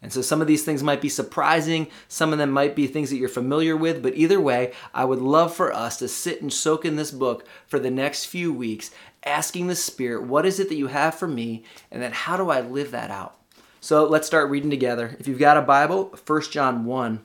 And 0.00 0.12
so 0.12 0.22
some 0.22 0.40
of 0.40 0.46
these 0.46 0.64
things 0.64 0.82
might 0.82 1.00
be 1.00 1.08
surprising, 1.08 1.88
some 2.06 2.32
of 2.32 2.38
them 2.38 2.50
might 2.50 2.76
be 2.76 2.86
things 2.86 3.10
that 3.10 3.16
you're 3.16 3.28
familiar 3.28 3.76
with, 3.76 4.00
but 4.00 4.14
either 4.14 4.40
way, 4.40 4.72
I 4.94 5.04
would 5.04 5.18
love 5.18 5.52
for 5.52 5.72
us 5.72 5.96
to 5.98 6.06
sit 6.06 6.40
and 6.40 6.52
soak 6.52 6.84
in 6.84 6.94
this 6.94 7.10
book 7.10 7.46
for 7.66 7.80
the 7.80 7.90
next 7.90 8.26
few 8.26 8.52
weeks, 8.52 8.92
asking 9.24 9.66
the 9.66 9.74
Spirit, 9.74 10.22
what 10.22 10.46
is 10.46 10.60
it 10.60 10.68
that 10.68 10.76
you 10.76 10.86
have 10.86 11.16
for 11.16 11.26
me, 11.26 11.64
and 11.90 12.00
then 12.00 12.12
how 12.12 12.36
do 12.36 12.48
I 12.48 12.60
live 12.60 12.92
that 12.92 13.10
out? 13.10 13.38
So 13.80 14.04
let's 14.04 14.26
start 14.26 14.50
reading 14.50 14.70
together. 14.70 15.16
If 15.18 15.26
you've 15.26 15.38
got 15.38 15.56
a 15.56 15.62
Bible, 15.62 16.16
1 16.24 16.42
John 16.42 16.84
1, 16.84 17.20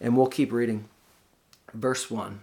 and 0.00 0.16
we'll 0.16 0.26
keep 0.28 0.52
reading. 0.52 0.88
Verse 1.74 2.10
1 2.10 2.40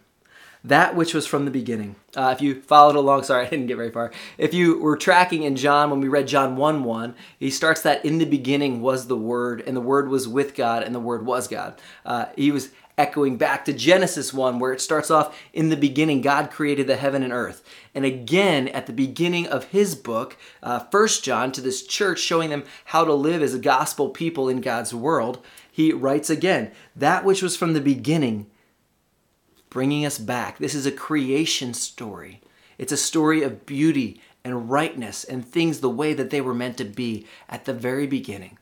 that 0.63 0.95
which 0.95 1.13
was 1.13 1.25
from 1.25 1.45
the 1.45 1.51
beginning. 1.51 1.95
Uh, 2.15 2.33
if 2.35 2.41
you 2.41 2.61
followed 2.61 2.95
along, 2.95 3.23
sorry, 3.25 3.45
I 3.45 3.49
didn't 3.49 3.67
get 3.67 3.77
very 3.77 3.91
far. 3.91 4.11
If 4.37 4.53
you 4.53 4.79
were 4.79 4.97
tracking 4.97 5.43
in 5.43 5.55
John, 5.55 5.89
when 5.89 6.01
we 6.01 6.07
read 6.07 6.27
John 6.27 6.55
1 6.55 6.83
1, 6.83 7.15
he 7.37 7.49
starts 7.49 7.81
that 7.81 8.03
in 8.03 8.17
the 8.17 8.25
beginning 8.25 8.81
was 8.81 9.07
the 9.07 9.17
Word, 9.17 9.63
and 9.65 9.75
the 9.75 9.81
Word 9.81 10.09
was 10.09 10.27
with 10.27 10.55
God, 10.55 10.83
and 10.83 10.93
the 10.93 10.99
Word 10.99 11.25
was 11.25 11.47
God. 11.47 11.79
Uh, 12.05 12.25
he 12.35 12.51
was 12.51 12.69
echoing 12.99 13.37
back 13.37 13.63
to 13.63 13.71
Genesis 13.71 14.33
1, 14.33 14.59
where 14.59 14.73
it 14.73 14.81
starts 14.81 15.09
off 15.09 15.39
in 15.53 15.69
the 15.69 15.77
beginning, 15.77 16.19
God 16.19 16.51
created 16.51 16.85
the 16.85 16.97
heaven 16.97 17.23
and 17.23 17.31
earth. 17.31 17.63
And 17.95 18.03
again, 18.03 18.67
at 18.67 18.87
the 18.87 18.93
beginning 18.93 19.47
of 19.47 19.65
his 19.65 19.95
book, 19.95 20.35
uh, 20.61 20.81
1 20.91 21.07
John, 21.23 21.53
to 21.53 21.61
this 21.61 21.87
church, 21.87 22.19
showing 22.19 22.49
them 22.49 22.65
how 22.85 23.05
to 23.05 23.13
live 23.13 23.41
as 23.41 23.53
a 23.53 23.59
gospel 23.59 24.09
people 24.09 24.49
in 24.49 24.59
God's 24.59 24.93
world, 24.93 25.41
he 25.71 25.93
writes 25.93 26.29
again, 26.29 26.71
That 26.93 27.23
which 27.23 27.41
was 27.41 27.55
from 27.55 27.71
the 27.71 27.79
beginning 27.79 28.47
bringing 29.69 30.05
us 30.05 30.17
back. 30.17 30.57
This 30.57 30.75
is 30.75 30.85
a 30.85 30.91
creation 30.91 31.73
story. 31.73 32.41
It's 32.77 32.91
a 32.91 32.97
story 32.97 33.43
of 33.43 33.65
beauty 33.65 34.21
and 34.43 34.69
rightness 34.69 35.23
and 35.23 35.45
things 35.45 35.79
the 35.79 35.89
way 35.89 36.13
that 36.13 36.29
they 36.29 36.41
were 36.41 36.53
meant 36.53 36.77
to 36.77 36.85
be 36.85 37.27
at 37.47 37.65
the 37.65 37.73
very 37.73 38.07
beginning. 38.07 38.57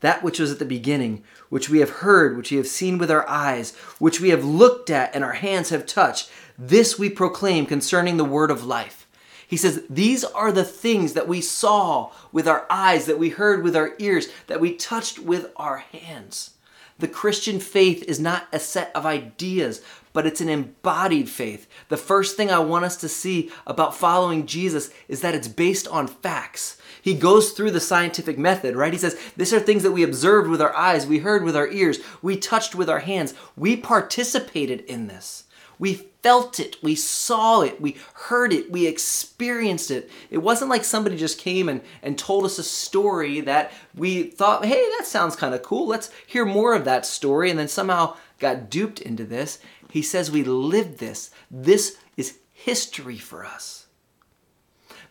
That 0.00 0.22
which 0.22 0.38
was 0.38 0.52
at 0.52 0.58
the 0.58 0.64
beginning, 0.64 1.22
which 1.48 1.70
we 1.70 1.78
have 1.78 1.90
heard, 1.90 2.36
which 2.36 2.50
we 2.50 2.56
have 2.56 2.66
seen 2.66 2.98
with 2.98 3.10
our 3.10 3.28
eyes, 3.28 3.74
which 3.98 4.20
we 4.20 4.30
have 4.30 4.44
looked 4.44 4.90
at 4.90 5.14
and 5.14 5.22
our 5.22 5.34
hands 5.34 5.70
have 5.70 5.86
touched, 5.86 6.30
this 6.58 6.98
we 6.98 7.08
proclaim 7.08 7.66
concerning 7.66 8.16
the 8.16 8.24
word 8.24 8.50
of 8.50 8.64
life. 8.64 9.06
He 9.46 9.56
says, 9.56 9.84
These 9.88 10.24
are 10.24 10.52
the 10.52 10.64
things 10.64 11.12
that 11.12 11.28
we 11.28 11.40
saw 11.40 12.10
with 12.32 12.48
our 12.48 12.66
eyes, 12.68 13.06
that 13.06 13.18
we 13.18 13.30
heard 13.30 13.62
with 13.62 13.76
our 13.76 13.92
ears, 13.98 14.28
that 14.46 14.60
we 14.60 14.74
touched 14.74 15.18
with 15.18 15.50
our 15.56 15.78
hands. 15.78 16.50
The 16.98 17.08
Christian 17.08 17.58
faith 17.58 18.02
is 18.04 18.20
not 18.20 18.46
a 18.52 18.58
set 18.58 18.90
of 18.94 19.04
ideas, 19.04 19.82
but 20.14 20.26
it's 20.26 20.40
an 20.40 20.48
embodied 20.48 21.28
faith. 21.28 21.68
The 21.88 21.98
first 21.98 22.38
thing 22.38 22.50
I 22.50 22.60
want 22.60 22.86
us 22.86 22.96
to 22.98 23.08
see 23.08 23.50
about 23.66 23.94
following 23.94 24.46
Jesus 24.46 24.90
is 25.08 25.20
that 25.20 25.34
it's 25.34 25.48
based 25.48 25.86
on 25.88 26.06
facts. 26.06 26.78
He 27.02 27.12
goes 27.12 27.50
through 27.50 27.72
the 27.72 27.80
scientific 27.80 28.38
method, 28.38 28.76
right? 28.76 28.92
He 28.94 28.98
says, 28.98 29.20
These 29.36 29.52
are 29.52 29.60
things 29.60 29.82
that 29.82 29.92
we 29.92 30.02
observed 30.02 30.48
with 30.48 30.62
our 30.62 30.74
eyes, 30.74 31.06
we 31.06 31.18
heard 31.18 31.44
with 31.44 31.56
our 31.56 31.68
ears, 31.68 31.98
we 32.22 32.38
touched 32.38 32.74
with 32.74 32.88
our 32.88 33.00
hands, 33.00 33.34
we 33.56 33.76
participated 33.76 34.80
in 34.82 35.08
this. 35.08 35.44
We 35.78 36.06
felt 36.22 36.60
it, 36.60 36.76
we 36.82 36.94
saw 36.94 37.62
it, 37.62 37.80
we 37.80 37.96
heard 38.14 38.52
it, 38.52 38.70
we 38.70 38.86
experienced 38.86 39.90
it. 39.90 40.08
It 40.30 40.38
wasn't 40.38 40.70
like 40.70 40.84
somebody 40.84 41.16
just 41.16 41.38
came 41.38 41.68
and, 41.68 41.80
and 42.02 42.16
told 42.16 42.44
us 42.44 42.58
a 42.58 42.62
story 42.62 43.40
that 43.40 43.72
we 43.94 44.22
thought, 44.22 44.64
hey, 44.64 44.88
that 44.96 45.06
sounds 45.06 45.34
kind 45.34 45.54
of 45.54 45.62
cool. 45.62 45.88
Let's 45.88 46.10
hear 46.26 46.44
more 46.44 46.74
of 46.74 46.84
that 46.84 47.04
story, 47.04 47.50
and 47.50 47.58
then 47.58 47.68
somehow 47.68 48.16
got 48.38 48.70
duped 48.70 49.00
into 49.00 49.24
this. 49.24 49.58
He 49.94 50.02
says 50.02 50.28
we 50.28 50.42
lived 50.42 50.98
this. 50.98 51.30
This 51.48 51.98
is 52.16 52.38
history 52.52 53.16
for 53.16 53.46
us. 53.46 53.86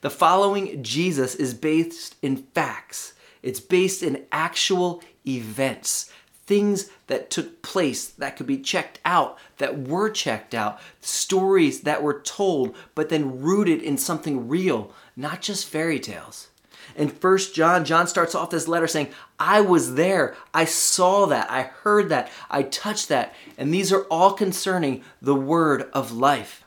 The 0.02 0.10
following 0.10 0.84
Jesus 0.84 1.36
is 1.36 1.54
based 1.54 2.18
in 2.22 2.36
facts. 2.36 3.14
It's 3.42 3.62
based 3.62 4.04
in 4.04 4.26
actual 4.30 5.02
events 5.26 6.12
things 6.46 6.90
that 7.08 7.30
took 7.30 7.62
place 7.62 8.08
that 8.08 8.36
could 8.36 8.46
be 8.46 8.58
checked 8.58 9.00
out, 9.06 9.38
that 9.60 9.88
were 9.88 10.10
checked 10.10 10.54
out, 10.54 10.82
stories 11.00 11.84
that 11.84 12.04
were 12.04 12.20
told, 12.20 12.76
but 12.94 13.08
then 13.08 13.40
rooted 13.40 13.82
in 13.82 13.98
something 13.98 14.50
real, 14.50 14.92
not 15.16 15.42
just 15.42 15.66
fairy 15.66 16.02
tales. 16.02 16.50
In 16.96 17.10
First 17.10 17.56
John, 17.56 17.86
John 17.86 18.08
starts 18.08 18.36
off 18.36 18.50
this 18.50 18.68
letter 18.68 18.88
saying, 18.88 19.10
I 19.40 19.62
was 19.62 19.96
there, 19.96 20.36
I 20.54 20.66
saw 20.66 21.26
that, 21.28 21.50
I 21.50 21.64
heard 21.64 22.10
that, 22.10 22.32
I 22.50 22.64
touched 22.64 23.10
that, 23.10 23.34
and 23.58 23.74
these 23.74 23.92
are 23.92 24.04
all 24.04 24.34
concerning 24.34 25.04
the 25.22 25.36
word 25.36 25.90
of 25.94 26.12
life. 26.12 26.64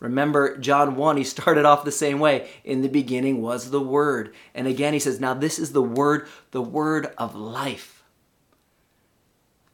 Remember, 0.00 0.56
John 0.56 0.96
1, 0.96 1.16
he 1.18 1.24
started 1.24 1.64
off 1.64 1.84
the 1.84 1.92
same 1.92 2.18
way. 2.18 2.48
In 2.64 2.82
the 2.82 2.88
beginning 2.88 3.40
was 3.40 3.70
the 3.70 3.80
Word. 3.80 4.34
And 4.54 4.66
again, 4.66 4.94
he 4.94 4.98
says, 4.98 5.20
Now 5.20 5.34
this 5.34 5.58
is 5.58 5.72
the 5.72 5.82
Word, 5.82 6.26
the 6.50 6.62
Word 6.62 7.12
of 7.18 7.36
life. 7.36 8.02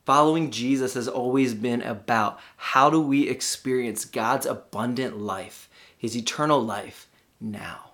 Following 0.05 0.51
Jesus 0.51 0.95
has 0.95 1.09
always 1.09 1.55
been 1.55 1.83
about 1.83 2.39
how 2.57 2.91
do 2.91 3.01
we 3.01 3.29
experience 3.29 4.05
God's 4.05 4.47
abundant 4.47 5.19
life, 5.19 5.69
His 5.97 6.17
eternal 6.17 6.63
life 6.63 7.09
now? 7.41 7.86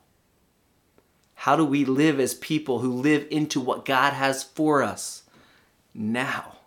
How 1.43 1.57
do 1.57 1.65
we 1.65 1.85
live 1.85 2.21
as 2.21 2.35
people 2.35 2.79
who 2.79 2.93
live 2.93 3.27
into 3.29 3.61
what 3.61 3.85
God 3.85 4.13
has 4.13 4.45
for 4.45 4.81
us 4.81 5.25
now, 5.93 6.59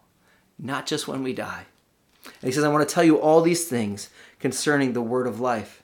not 0.59 0.85
just 0.85 1.07
when 1.07 1.23
we 1.23 1.31
die? 1.31 1.63
And 2.25 2.33
He 2.41 2.51
says, 2.51 2.65
I 2.65 2.67
want 2.67 2.85
to 2.85 2.93
tell 2.93 3.05
you 3.05 3.17
all 3.17 3.39
these 3.39 3.69
things 3.69 4.09
concerning 4.37 4.91
the 4.91 5.01
word 5.01 5.27
of 5.27 5.39
life. 5.39 5.81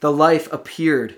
The 0.00 0.10
life 0.10 0.50
appeared. 0.50 1.16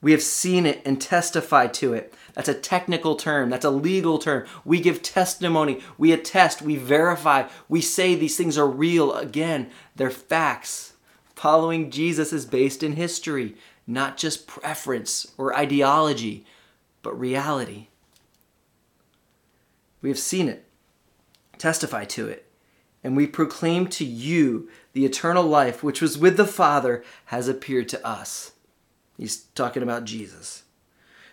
We 0.00 0.12
have 0.12 0.22
seen 0.22 0.66
it 0.66 0.80
and 0.84 1.00
testified 1.00 1.74
to 1.74 1.94
it. 1.94 2.14
That's 2.34 2.48
a 2.48 2.54
technical 2.54 3.16
term. 3.16 3.50
That's 3.50 3.64
a 3.64 3.70
legal 3.70 4.20
term. 4.20 4.46
We 4.64 4.78
give 4.78 5.02
testimony. 5.02 5.80
We 5.98 6.12
attest. 6.12 6.62
We 6.62 6.76
verify. 6.76 7.48
We 7.68 7.80
say 7.80 8.14
these 8.14 8.36
things 8.36 8.56
are 8.56 8.68
real. 8.68 9.12
Again, 9.14 9.68
they're 9.96 10.10
facts. 10.10 10.92
Following 11.34 11.90
Jesus 11.90 12.32
is 12.32 12.46
based 12.46 12.84
in 12.84 12.92
history, 12.92 13.56
not 13.86 14.16
just 14.16 14.46
preference 14.46 15.32
or 15.38 15.56
ideology, 15.56 16.44
but 17.02 17.18
reality. 17.18 17.88
We 20.02 20.08
have 20.08 20.18
seen 20.18 20.48
it, 20.48 20.64
testify 21.58 22.04
to 22.06 22.28
it, 22.28 22.50
and 23.02 23.16
we 23.16 23.26
proclaim 23.26 23.86
to 23.88 24.04
you 24.04 24.68
the 24.92 25.04
eternal 25.04 25.44
life 25.44 25.82
which 25.82 26.00
was 26.00 26.18
with 26.18 26.36
the 26.36 26.46
Father 26.46 27.04
has 27.26 27.48
appeared 27.48 27.88
to 27.90 28.06
us. 28.06 28.52
He's 29.16 29.36
talking 29.54 29.82
about 29.82 30.04
Jesus. 30.04 30.64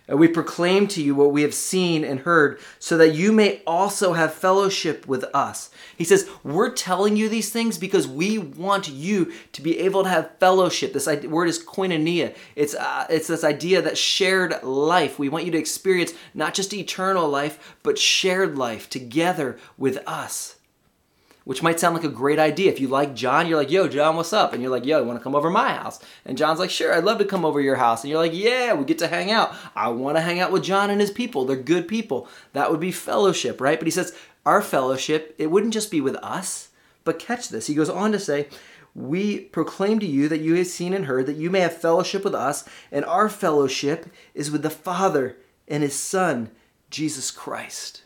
And 0.06 0.18
we 0.18 0.28
proclaim 0.28 0.86
to 0.88 1.02
you 1.02 1.14
what 1.14 1.32
we 1.32 1.40
have 1.42 1.54
seen 1.54 2.04
and 2.04 2.20
heard, 2.20 2.60
so 2.78 2.98
that 2.98 3.14
you 3.14 3.32
may 3.32 3.62
also 3.66 4.12
have 4.12 4.34
fellowship 4.34 5.06
with 5.08 5.24
us. 5.32 5.70
He 5.96 6.04
says, 6.04 6.28
We're 6.42 6.72
telling 6.72 7.16
you 7.16 7.30
these 7.30 7.50
things 7.50 7.78
because 7.78 8.06
we 8.06 8.36
want 8.36 8.88
you 8.88 9.32
to 9.52 9.62
be 9.62 9.78
able 9.78 10.02
to 10.02 10.10
have 10.10 10.36
fellowship. 10.38 10.92
This 10.92 11.06
word 11.06 11.48
is 11.48 11.64
koinonia. 11.64 12.36
It's, 12.54 12.74
uh, 12.74 13.06
it's 13.08 13.28
this 13.28 13.44
idea 13.44 13.80
that 13.80 13.96
shared 13.96 14.62
life. 14.62 15.18
We 15.18 15.30
want 15.30 15.46
you 15.46 15.52
to 15.52 15.58
experience 15.58 16.12
not 16.34 16.52
just 16.52 16.74
eternal 16.74 17.26
life, 17.26 17.76
but 17.82 17.98
shared 17.98 18.58
life 18.58 18.90
together 18.90 19.58
with 19.78 20.06
us 20.06 20.53
which 21.44 21.62
might 21.62 21.78
sound 21.78 21.94
like 21.94 22.04
a 22.04 22.08
great 22.08 22.38
idea. 22.38 22.70
If 22.70 22.80
you 22.80 22.88
like 22.88 23.14
John, 23.14 23.46
you're 23.46 23.58
like, 23.58 23.70
yo, 23.70 23.86
John, 23.86 24.16
what's 24.16 24.32
up? 24.32 24.52
And 24.52 24.62
you're 24.62 24.70
like, 24.70 24.86
yo, 24.86 25.00
you 25.00 25.06
want 25.06 25.18
to 25.18 25.22
come 25.22 25.34
over 25.34 25.50
my 25.50 25.74
house? 25.74 26.00
And 26.24 26.38
John's 26.38 26.58
like, 26.58 26.70
sure, 26.70 26.94
I'd 26.94 27.04
love 27.04 27.18
to 27.18 27.24
come 27.24 27.44
over 27.44 27.60
your 27.60 27.76
house. 27.76 28.02
And 28.02 28.10
you're 28.10 28.20
like, 28.20 28.34
yeah, 28.34 28.72
we 28.72 28.84
get 28.84 28.98
to 28.98 29.08
hang 29.08 29.30
out. 29.30 29.54
I 29.76 29.88
want 29.88 30.16
to 30.16 30.22
hang 30.22 30.40
out 30.40 30.52
with 30.52 30.64
John 30.64 30.90
and 30.90 31.00
his 31.00 31.10
people. 31.10 31.44
They're 31.44 31.56
good 31.56 31.86
people. 31.86 32.28
That 32.54 32.70
would 32.70 32.80
be 32.80 32.92
fellowship, 32.92 33.60
right? 33.60 33.78
But 33.78 33.86
he 33.86 33.90
says, 33.90 34.16
our 34.46 34.62
fellowship, 34.62 35.34
it 35.38 35.50
wouldn't 35.50 35.74
just 35.74 35.90
be 35.90 36.00
with 36.00 36.16
us, 36.16 36.68
but 37.04 37.18
catch 37.18 37.48
this. 37.48 37.66
He 37.66 37.74
goes 37.74 37.90
on 37.90 38.12
to 38.12 38.18
say, 38.18 38.48
we 38.94 39.40
proclaim 39.40 39.98
to 39.98 40.06
you 40.06 40.28
that 40.28 40.40
you 40.40 40.54
have 40.54 40.68
seen 40.68 40.94
and 40.94 41.06
heard, 41.06 41.26
that 41.26 41.36
you 41.36 41.50
may 41.50 41.60
have 41.60 41.76
fellowship 41.76 42.24
with 42.24 42.34
us, 42.34 42.64
and 42.92 43.04
our 43.04 43.28
fellowship 43.28 44.06
is 44.34 44.50
with 44.50 44.62
the 44.62 44.70
Father 44.70 45.36
and 45.66 45.82
his 45.82 45.94
Son, 45.98 46.50
Jesus 46.90 47.30
Christ. 47.30 48.03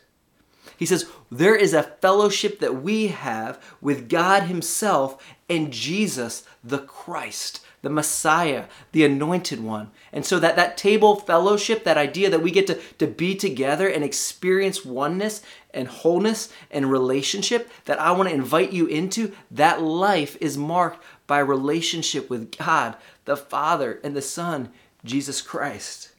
He 0.79 0.85
says, 0.85 1.09
There 1.29 1.57
is 1.57 1.73
a 1.73 1.83
fellowship 1.83 2.59
that 2.61 2.81
we 2.81 3.07
have 3.07 3.61
with 3.81 4.07
God 4.07 4.43
Himself 4.43 5.21
and 5.49 5.73
Jesus 5.73 6.45
the 6.63 6.79
Christ, 6.79 7.59
the 7.81 7.89
Messiah, 7.89 8.63
the 8.93 9.03
anointed 9.03 9.61
one. 9.61 9.91
And 10.13 10.25
so 10.25 10.39
that, 10.39 10.55
that 10.55 10.77
table 10.77 11.17
fellowship, 11.17 11.83
that 11.83 11.97
idea 11.97 12.29
that 12.29 12.41
we 12.41 12.49
get 12.49 12.65
to, 12.67 12.75
to 12.97 13.07
be 13.07 13.35
together 13.35 13.89
and 13.89 14.05
experience 14.05 14.85
oneness 14.85 15.41
and 15.73 15.89
wholeness 15.89 16.47
and 16.71 16.89
relationship 16.89 17.69
that 17.83 17.99
I 17.99 18.11
want 18.11 18.29
to 18.29 18.35
invite 18.35 18.71
you 18.71 18.85
into, 18.85 19.33
that 19.51 19.81
life 19.81 20.37
is 20.39 20.57
marked 20.57 21.03
by 21.27 21.39
relationship 21.39 22.29
with 22.29 22.57
God, 22.57 22.95
the 23.25 23.35
Father, 23.35 23.99
and 24.01 24.15
the 24.15 24.21
Son, 24.21 24.69
Jesus 25.03 25.41
Christ. 25.41 26.11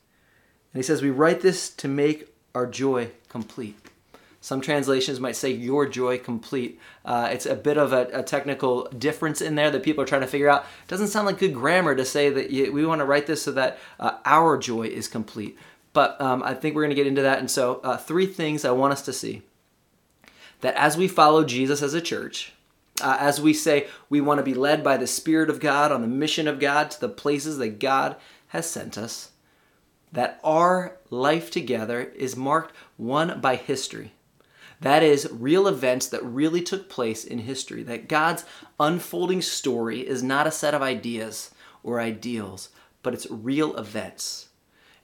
And 0.75 0.79
he 0.79 0.87
says, 0.87 1.01
We 1.01 1.09
write 1.09 1.41
this 1.41 1.71
to 1.77 1.89
make 1.89 2.29
our 2.55 2.67
joy 2.67 3.11
complete. 3.31 3.90
Some 4.43 4.63
translations 4.63 5.21
might 5.21 5.37
say 5.37 5.51
your 5.51 5.87
joy 5.87 6.19
complete. 6.19 6.81
Uh, 7.05 7.29
it's 7.31 7.45
a 7.45 7.55
bit 7.55 7.77
of 7.77 7.93
a, 7.93 8.09
a, 8.13 8.23
technical 8.23 8.85
difference 8.89 9.43
in 9.43 9.55
there 9.55 9.71
that 9.71 9.83
people 9.83 10.03
are 10.03 10.07
trying 10.07 10.23
to 10.23 10.27
figure 10.27 10.49
out. 10.49 10.63
It 10.63 10.89
doesn't 10.89 11.09
sound 11.09 11.27
like 11.27 11.39
good 11.39 11.53
grammar 11.53 11.95
to 11.95 12.07
say 12.07 12.31
that 12.31 12.51
you, 12.51 12.73
we 12.73 12.87
want 12.87 13.01
to 13.01 13.05
write 13.05 13.27
this 13.27 13.43
so 13.43 13.53
that 13.53 13.79
uh, 13.99 14.17
our 14.25 14.57
joy 14.57 14.85
is 14.85 15.09
complete. 15.09 15.59
But 15.93 16.19
um, 16.23 16.43
I 16.43 16.55
think 16.55 16.75
we're 16.75 16.83
going 16.83 16.91
to 16.91 16.97
get 16.97 17.07
into 17.07 17.21
that. 17.23 17.39
And 17.39 17.51
so, 17.51 17.81
uh, 17.85 17.99
three 17.99 18.27
things 18.27 18.65
I 18.65 18.71
want 18.71 18.95
us 18.95 19.03
to 19.03 19.13
see 19.13 19.43
that 20.63 20.75
as 20.75 20.97
we 20.97 21.09
follow 21.09 21.45
Jesus 21.45 21.83
as 21.83 21.93
a 21.93 22.01
church, 22.01 22.53
uh, 23.03 23.17
as 23.21 23.41
we 23.41 23.53
say 23.53 23.89
we 24.09 24.21
want 24.21 24.39
to 24.39 24.45
be 24.45 24.55
led 24.55 24.83
by 24.83 24.97
the 24.97 25.07
Spirit 25.07 25.51
of 25.51 25.61
God 25.61 25.93
on 25.93 26.01
the 26.01 26.07
mission 26.07 26.49
of 26.49 26.61
God 26.61 26.91
to 26.93 27.01
the 27.01 27.09
places 27.09 27.59
that 27.59 27.79
God 27.79 28.17
has 28.49 28.71
sent 28.71 28.97
us, 28.97 29.33
that 30.13 30.41
our 30.43 30.97
life 31.11 31.51
together 31.51 32.01
is 32.17 32.37
marked 32.37 32.75
one 32.97 33.41
by 33.41 33.57
history 33.57 34.13
that 34.81 35.03
is, 35.03 35.29
real 35.31 35.67
events 35.67 36.07
that 36.09 36.25
really 36.25 36.63
took 36.63 36.89
place 36.89 37.25
in 37.25 37.41
history. 37.41 37.83
That 37.83 38.09
God's 38.09 38.45
unfolding 38.79 39.43
story 39.43 40.07
is 40.07 40.23
not 40.23 40.47
a 40.47 40.51
set 40.53 40.75
of 40.75 40.83
ideas 40.83 41.51
or 41.83 42.01
ideals, 42.01 42.71
but 43.03 43.13
it's 43.13 43.31
real 43.31 43.77
events. 43.77 44.49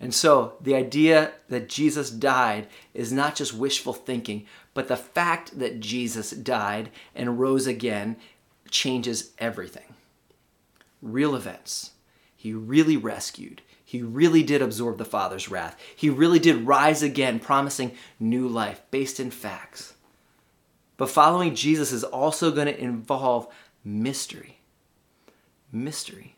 And 0.01 0.15
so 0.15 0.55
the 0.61 0.75
idea 0.75 1.33
that 1.49 1.69
Jesus 1.69 2.11
died 2.11 2.69
is 2.93 3.13
not 3.13 3.35
just 3.35 3.55
wishful 3.55 3.93
thinking, 3.93 4.47
but 4.75 4.89
the 4.89 4.97
fact 4.97 5.59
that 5.59 5.81
Jesus 5.81 6.31
died 6.31 6.91
and 7.15 7.39
rose 7.39 7.67
again 7.67 8.17
changes 8.71 9.33
everything. 9.39 9.95
Real 11.01 11.35
events. 11.35 11.93
He 12.35 12.53
really 12.53 12.97
rescued. 12.97 13.63
He 13.89 14.03
really 14.03 14.43
did 14.43 14.63
absorb 14.63 14.99
the 14.99 15.05
Father's 15.05 15.49
wrath. 15.49 15.81
He 15.95 16.11
really 16.11 16.41
did 16.41 16.67
rise 16.67 17.05
again, 17.05 17.39
promising 17.39 17.93
new 18.19 18.49
life 18.49 18.83
based 18.91 19.21
in 19.21 19.31
facts. 19.31 19.95
But 20.97 21.09
following 21.09 21.55
Jesus 21.55 21.93
is 21.93 22.03
also 22.03 22.51
going 22.51 22.67
to 22.67 22.79
involve 22.79 23.47
mystery. 23.85 24.59
Mystery. 25.71 26.35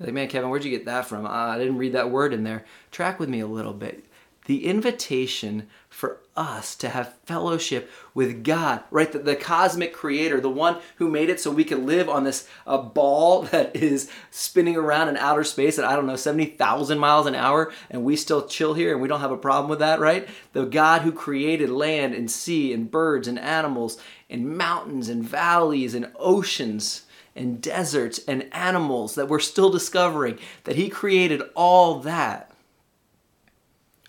Like, 0.00 0.14
man, 0.14 0.28
Kevin, 0.28 0.48
where'd 0.48 0.64
you 0.64 0.70
get 0.70 0.86
that 0.86 1.04
from? 1.04 1.26
Uh, 1.26 1.28
I 1.28 1.58
didn't 1.58 1.76
read 1.76 1.92
that 1.92 2.10
word 2.10 2.32
in 2.32 2.44
there. 2.44 2.64
Track 2.90 3.20
with 3.20 3.28
me 3.28 3.40
a 3.40 3.46
little 3.46 3.74
bit 3.74 4.06
the 4.46 4.66
invitation 4.66 5.68
for 5.88 6.20
us 6.36 6.74
to 6.74 6.88
have 6.88 7.14
fellowship 7.24 7.90
with 8.12 8.42
God, 8.42 8.82
right? 8.90 9.10
The, 9.10 9.20
the, 9.20 9.36
cosmic 9.36 9.92
creator, 9.92 10.40
the 10.40 10.50
one 10.50 10.78
who 10.96 11.08
made 11.08 11.30
it 11.30 11.40
so 11.40 11.50
we 11.50 11.64
can 11.64 11.86
live 11.86 12.08
on 12.08 12.24
this 12.24 12.48
uh, 12.66 12.78
ball 12.78 13.42
that 13.52 13.74
is 13.76 14.10
spinning 14.30 14.76
around 14.76 15.08
in 15.08 15.16
outer 15.16 15.44
space 15.44 15.78
at, 15.78 15.84
I 15.84 15.94
don't 15.94 16.06
know, 16.06 16.16
70,000 16.16 16.98
miles 16.98 17.26
an 17.26 17.34
hour, 17.34 17.72
and 17.90 18.04
we 18.04 18.16
still 18.16 18.46
chill 18.46 18.74
here 18.74 18.92
and 18.92 19.00
we 19.00 19.08
don't 19.08 19.20
have 19.20 19.30
a 19.30 19.36
problem 19.36 19.70
with 19.70 19.78
that, 19.78 20.00
right? 20.00 20.28
The 20.52 20.66
God 20.66 21.02
who 21.02 21.12
created 21.12 21.70
land 21.70 22.14
and 22.14 22.30
sea 22.30 22.72
and 22.72 22.90
birds 22.90 23.28
and 23.28 23.38
animals 23.38 23.98
and 24.28 24.56
mountains 24.56 25.08
and 25.08 25.22
valleys 25.22 25.94
and 25.94 26.10
oceans 26.18 27.02
and 27.36 27.60
deserts 27.60 28.20
and 28.26 28.48
animals 28.52 29.14
that 29.14 29.28
we're 29.28 29.40
still 29.40 29.70
discovering, 29.70 30.38
that 30.64 30.76
He 30.76 30.88
created 30.88 31.42
all 31.54 32.00
that, 32.00 32.50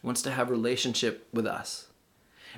wants 0.06 0.22
to 0.22 0.32
have 0.32 0.50
relationship 0.50 1.28
with 1.34 1.46
us. 1.48 1.88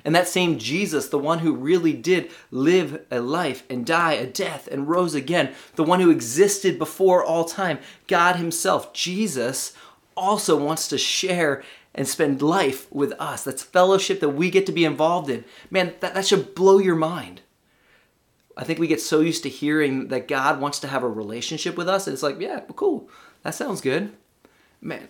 And 0.04 0.14
that 0.14 0.28
same 0.28 0.58
Jesus, 0.58 1.08
the 1.08 1.18
one 1.18 1.40
who 1.40 1.54
really 1.54 1.92
did 1.92 2.30
live 2.50 3.04
a 3.10 3.20
life 3.20 3.64
and 3.68 3.84
die 3.84 4.12
a 4.12 4.26
death 4.26 4.68
and 4.70 4.88
rose 4.88 5.14
again, 5.14 5.54
the 5.74 5.82
one 5.82 6.00
who 6.00 6.10
existed 6.10 6.78
before 6.78 7.24
all 7.24 7.44
time, 7.44 7.78
God 8.06 8.36
Himself, 8.36 8.92
Jesus, 8.92 9.72
also 10.16 10.56
wants 10.56 10.88
to 10.88 10.98
share 10.98 11.64
and 11.94 12.06
spend 12.06 12.42
life 12.42 12.90
with 12.92 13.12
us. 13.18 13.42
That's 13.42 13.62
fellowship 13.62 14.20
that 14.20 14.30
we 14.30 14.50
get 14.50 14.66
to 14.66 14.72
be 14.72 14.84
involved 14.84 15.30
in. 15.30 15.44
Man, 15.70 15.94
that, 16.00 16.14
that 16.14 16.26
should 16.26 16.54
blow 16.54 16.78
your 16.78 16.96
mind. 16.96 17.40
I 18.56 18.64
think 18.64 18.78
we 18.78 18.88
get 18.88 19.00
so 19.00 19.20
used 19.20 19.44
to 19.44 19.48
hearing 19.48 20.08
that 20.08 20.28
God 20.28 20.60
wants 20.60 20.80
to 20.80 20.88
have 20.88 21.04
a 21.04 21.08
relationship 21.08 21.76
with 21.76 21.88
us, 21.88 22.06
and 22.06 22.14
it's 22.14 22.22
like, 22.24 22.40
yeah, 22.40 22.60
cool. 22.74 23.08
That 23.42 23.54
sounds 23.54 23.80
good. 23.80 24.12
Man, 24.80 25.08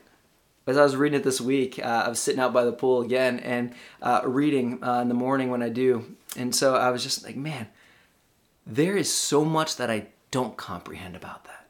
as 0.68 0.76
I 0.76 0.82
was 0.82 0.96
reading 0.96 1.20
it 1.20 1.24
this 1.24 1.40
week, 1.40 1.78
uh, 1.78 2.02
I 2.06 2.08
was 2.08 2.18
sitting 2.18 2.40
out 2.40 2.52
by 2.52 2.64
the 2.64 2.72
pool 2.72 3.02
again 3.02 3.38
and 3.40 3.72
uh, 4.02 4.22
reading 4.24 4.82
uh, 4.82 5.00
in 5.00 5.08
the 5.08 5.14
morning 5.14 5.50
when 5.50 5.62
I 5.62 5.68
do. 5.68 6.16
And 6.36 6.54
so 6.54 6.74
I 6.74 6.90
was 6.90 7.02
just 7.02 7.24
like, 7.24 7.36
man, 7.36 7.68
there 8.66 8.96
is 8.96 9.12
so 9.12 9.44
much 9.44 9.76
that 9.76 9.90
I 9.90 10.08
don't 10.30 10.56
comprehend 10.56 11.16
about 11.16 11.44
that. 11.44 11.66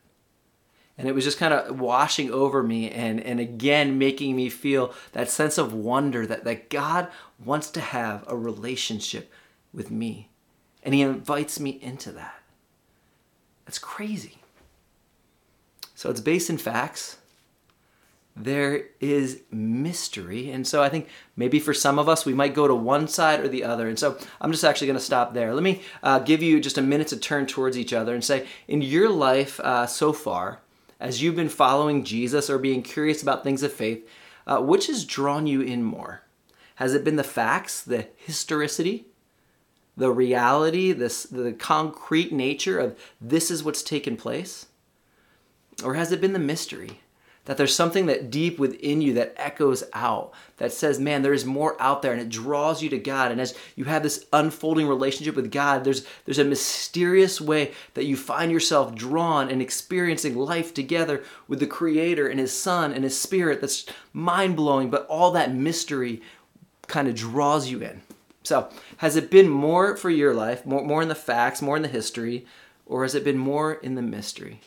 And 0.96 1.06
it 1.06 1.14
was 1.14 1.22
just 1.22 1.38
kind 1.38 1.54
of 1.54 1.78
washing 1.78 2.32
over 2.32 2.62
me 2.62 2.90
and, 2.90 3.20
and 3.20 3.38
again 3.38 3.98
making 3.98 4.34
me 4.34 4.48
feel 4.48 4.92
that 5.12 5.30
sense 5.30 5.56
of 5.56 5.72
wonder 5.72 6.26
that, 6.26 6.42
that 6.42 6.68
God 6.68 7.06
wants 7.44 7.70
to 7.70 7.80
have 7.80 8.24
a 8.26 8.36
relationship 8.36 9.32
with 9.72 9.92
me. 9.92 10.28
And 10.82 10.92
He 10.92 11.02
invites 11.02 11.60
me 11.60 11.78
into 11.80 12.10
that. 12.12 12.40
That's 13.64 13.78
crazy. 13.78 14.38
So 15.94 16.10
it's 16.10 16.20
based 16.20 16.50
in 16.50 16.58
facts 16.58 17.18
there 18.38 18.84
is 19.00 19.42
mystery. 19.50 20.50
And 20.50 20.66
so 20.66 20.82
I 20.82 20.88
think 20.88 21.08
maybe 21.36 21.58
for 21.58 21.74
some 21.74 21.98
of 21.98 22.08
us, 22.08 22.24
we 22.24 22.34
might 22.34 22.54
go 22.54 22.68
to 22.68 22.74
one 22.74 23.08
side 23.08 23.40
or 23.40 23.48
the 23.48 23.64
other. 23.64 23.88
And 23.88 23.98
so 23.98 24.18
I'm 24.40 24.52
just 24.52 24.64
actually 24.64 24.86
going 24.86 24.98
to 24.98 25.04
stop 25.04 25.34
there. 25.34 25.54
Let 25.54 25.62
me 25.62 25.82
uh, 26.02 26.20
give 26.20 26.42
you 26.42 26.60
just 26.60 26.78
a 26.78 26.82
minute 26.82 27.08
to 27.08 27.16
turn 27.16 27.46
towards 27.46 27.76
each 27.76 27.92
other 27.92 28.14
and 28.14 28.24
say, 28.24 28.46
in 28.66 28.82
your 28.82 29.08
life 29.08 29.60
uh, 29.60 29.86
so 29.86 30.12
far, 30.12 30.60
as 31.00 31.22
you've 31.22 31.36
been 31.36 31.48
following 31.48 32.04
Jesus 32.04 32.48
or 32.50 32.58
being 32.58 32.82
curious 32.82 33.22
about 33.22 33.44
things 33.44 33.62
of 33.62 33.72
faith, 33.72 34.08
uh, 34.46 34.60
which 34.60 34.86
has 34.86 35.04
drawn 35.04 35.46
you 35.46 35.60
in 35.60 35.82
more? 35.82 36.22
Has 36.76 36.94
it 36.94 37.04
been 37.04 37.16
the 37.16 37.24
facts, 37.24 37.82
the 37.82 38.06
historicity, 38.16 39.06
the 39.96 40.12
reality, 40.12 40.92
this, 40.92 41.24
the 41.24 41.52
concrete 41.52 42.32
nature 42.32 42.78
of 42.78 42.96
this 43.20 43.50
is 43.50 43.64
what's 43.64 43.82
taken 43.82 44.16
place? 44.16 44.66
Or 45.82 45.94
has 45.94 46.12
it 46.12 46.20
been 46.20 46.32
the 46.32 46.38
mystery? 46.38 47.00
That 47.48 47.56
there's 47.56 47.74
something 47.74 48.04
that 48.06 48.30
deep 48.30 48.58
within 48.58 49.00
you 49.00 49.14
that 49.14 49.32
echoes 49.38 49.82
out 49.94 50.34
that 50.58 50.70
says 50.70 51.00
man 51.00 51.22
there 51.22 51.32
is 51.32 51.46
more 51.46 51.80
out 51.80 52.02
there 52.02 52.12
and 52.12 52.20
it 52.20 52.28
draws 52.28 52.82
you 52.82 52.90
to 52.90 52.98
god. 52.98 53.32
And 53.32 53.40
as 53.40 53.56
you 53.74 53.84
have 53.84 54.02
this 54.02 54.26
unfolding 54.34 54.86
relationship 54.86 55.34
with 55.34 55.50
god 55.50 55.82
there's 55.82 56.06
there's 56.26 56.38
a 56.38 56.44
mysterious 56.44 57.40
way 57.40 57.72
that 57.94 58.04
you 58.04 58.18
find 58.18 58.52
yourself 58.52 58.94
drawn 58.94 59.48
and 59.48 59.62
experiencing 59.62 60.36
life 60.36 60.74
together 60.74 61.24
with 61.48 61.58
the 61.58 61.66
creator 61.66 62.28
and 62.28 62.38
his 62.38 62.52
son 62.52 62.92
and 62.92 63.02
his 63.02 63.18
spirit 63.18 63.62
that's 63.62 63.86
mind-blowing 64.12 64.90
but 64.90 65.06
all 65.06 65.30
that 65.30 65.54
mystery 65.54 66.20
kind 66.86 67.08
of 67.08 67.14
draws 67.14 67.70
you 67.70 67.80
in. 67.80 68.02
So 68.42 68.68
has 68.98 69.16
it 69.16 69.30
been 69.30 69.48
more 69.48 69.96
for 69.96 70.10
your 70.10 70.34
life 70.34 70.66
more, 70.66 70.84
more 70.84 71.00
in 71.00 71.08
the 71.08 71.14
facts 71.14 71.62
more 71.62 71.76
in 71.76 71.82
the 71.82 71.88
history 71.88 72.44
or 72.84 73.04
has 73.04 73.14
it 73.14 73.24
been 73.24 73.38
more 73.38 73.72
in 73.72 73.94
the 73.94 74.02
mystery 74.02 74.60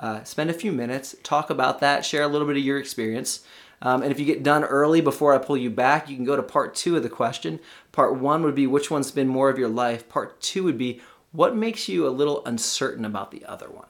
uh, 0.00 0.24
spend 0.24 0.50
a 0.50 0.54
few 0.54 0.72
minutes, 0.72 1.14
talk 1.22 1.50
about 1.50 1.80
that, 1.80 2.04
share 2.04 2.22
a 2.22 2.28
little 2.28 2.46
bit 2.46 2.56
of 2.56 2.64
your 2.64 2.78
experience. 2.78 3.44
Um, 3.82 4.02
and 4.02 4.10
if 4.10 4.18
you 4.18 4.26
get 4.26 4.42
done 4.42 4.64
early 4.64 5.00
before 5.00 5.34
I 5.34 5.38
pull 5.38 5.56
you 5.56 5.70
back, 5.70 6.08
you 6.08 6.16
can 6.16 6.24
go 6.24 6.36
to 6.36 6.42
part 6.42 6.74
two 6.74 6.96
of 6.96 7.02
the 7.02 7.08
question. 7.08 7.60
Part 7.92 8.16
one 8.16 8.42
would 8.42 8.54
be 8.54 8.66
which 8.66 8.90
one's 8.90 9.10
been 9.10 9.28
more 9.28 9.48
of 9.48 9.58
your 9.58 9.68
life. 9.68 10.08
Part 10.08 10.40
two 10.40 10.64
would 10.64 10.78
be 10.78 11.00
what 11.32 11.54
makes 11.54 11.88
you 11.88 12.06
a 12.06 12.10
little 12.10 12.44
uncertain 12.44 13.04
about 13.04 13.30
the 13.30 13.44
other 13.44 13.70
one. 13.70 13.86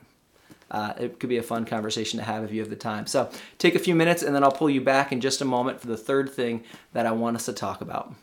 Uh, 0.70 0.92
it 0.98 1.18
could 1.18 1.28
be 1.28 1.38
a 1.38 1.42
fun 1.42 1.64
conversation 1.64 2.18
to 2.18 2.24
have 2.24 2.44
if 2.44 2.52
you 2.52 2.60
have 2.60 2.70
the 2.70 2.76
time. 2.76 3.06
So 3.06 3.28
take 3.58 3.74
a 3.74 3.80
few 3.80 3.94
minutes 3.94 4.22
and 4.22 4.34
then 4.34 4.44
I'll 4.44 4.52
pull 4.52 4.70
you 4.70 4.80
back 4.80 5.10
in 5.10 5.20
just 5.20 5.40
a 5.40 5.44
moment 5.44 5.80
for 5.80 5.88
the 5.88 5.96
third 5.96 6.30
thing 6.30 6.62
that 6.92 7.06
I 7.06 7.12
want 7.12 7.36
us 7.36 7.46
to 7.46 7.52
talk 7.52 7.80
about. 7.80 8.14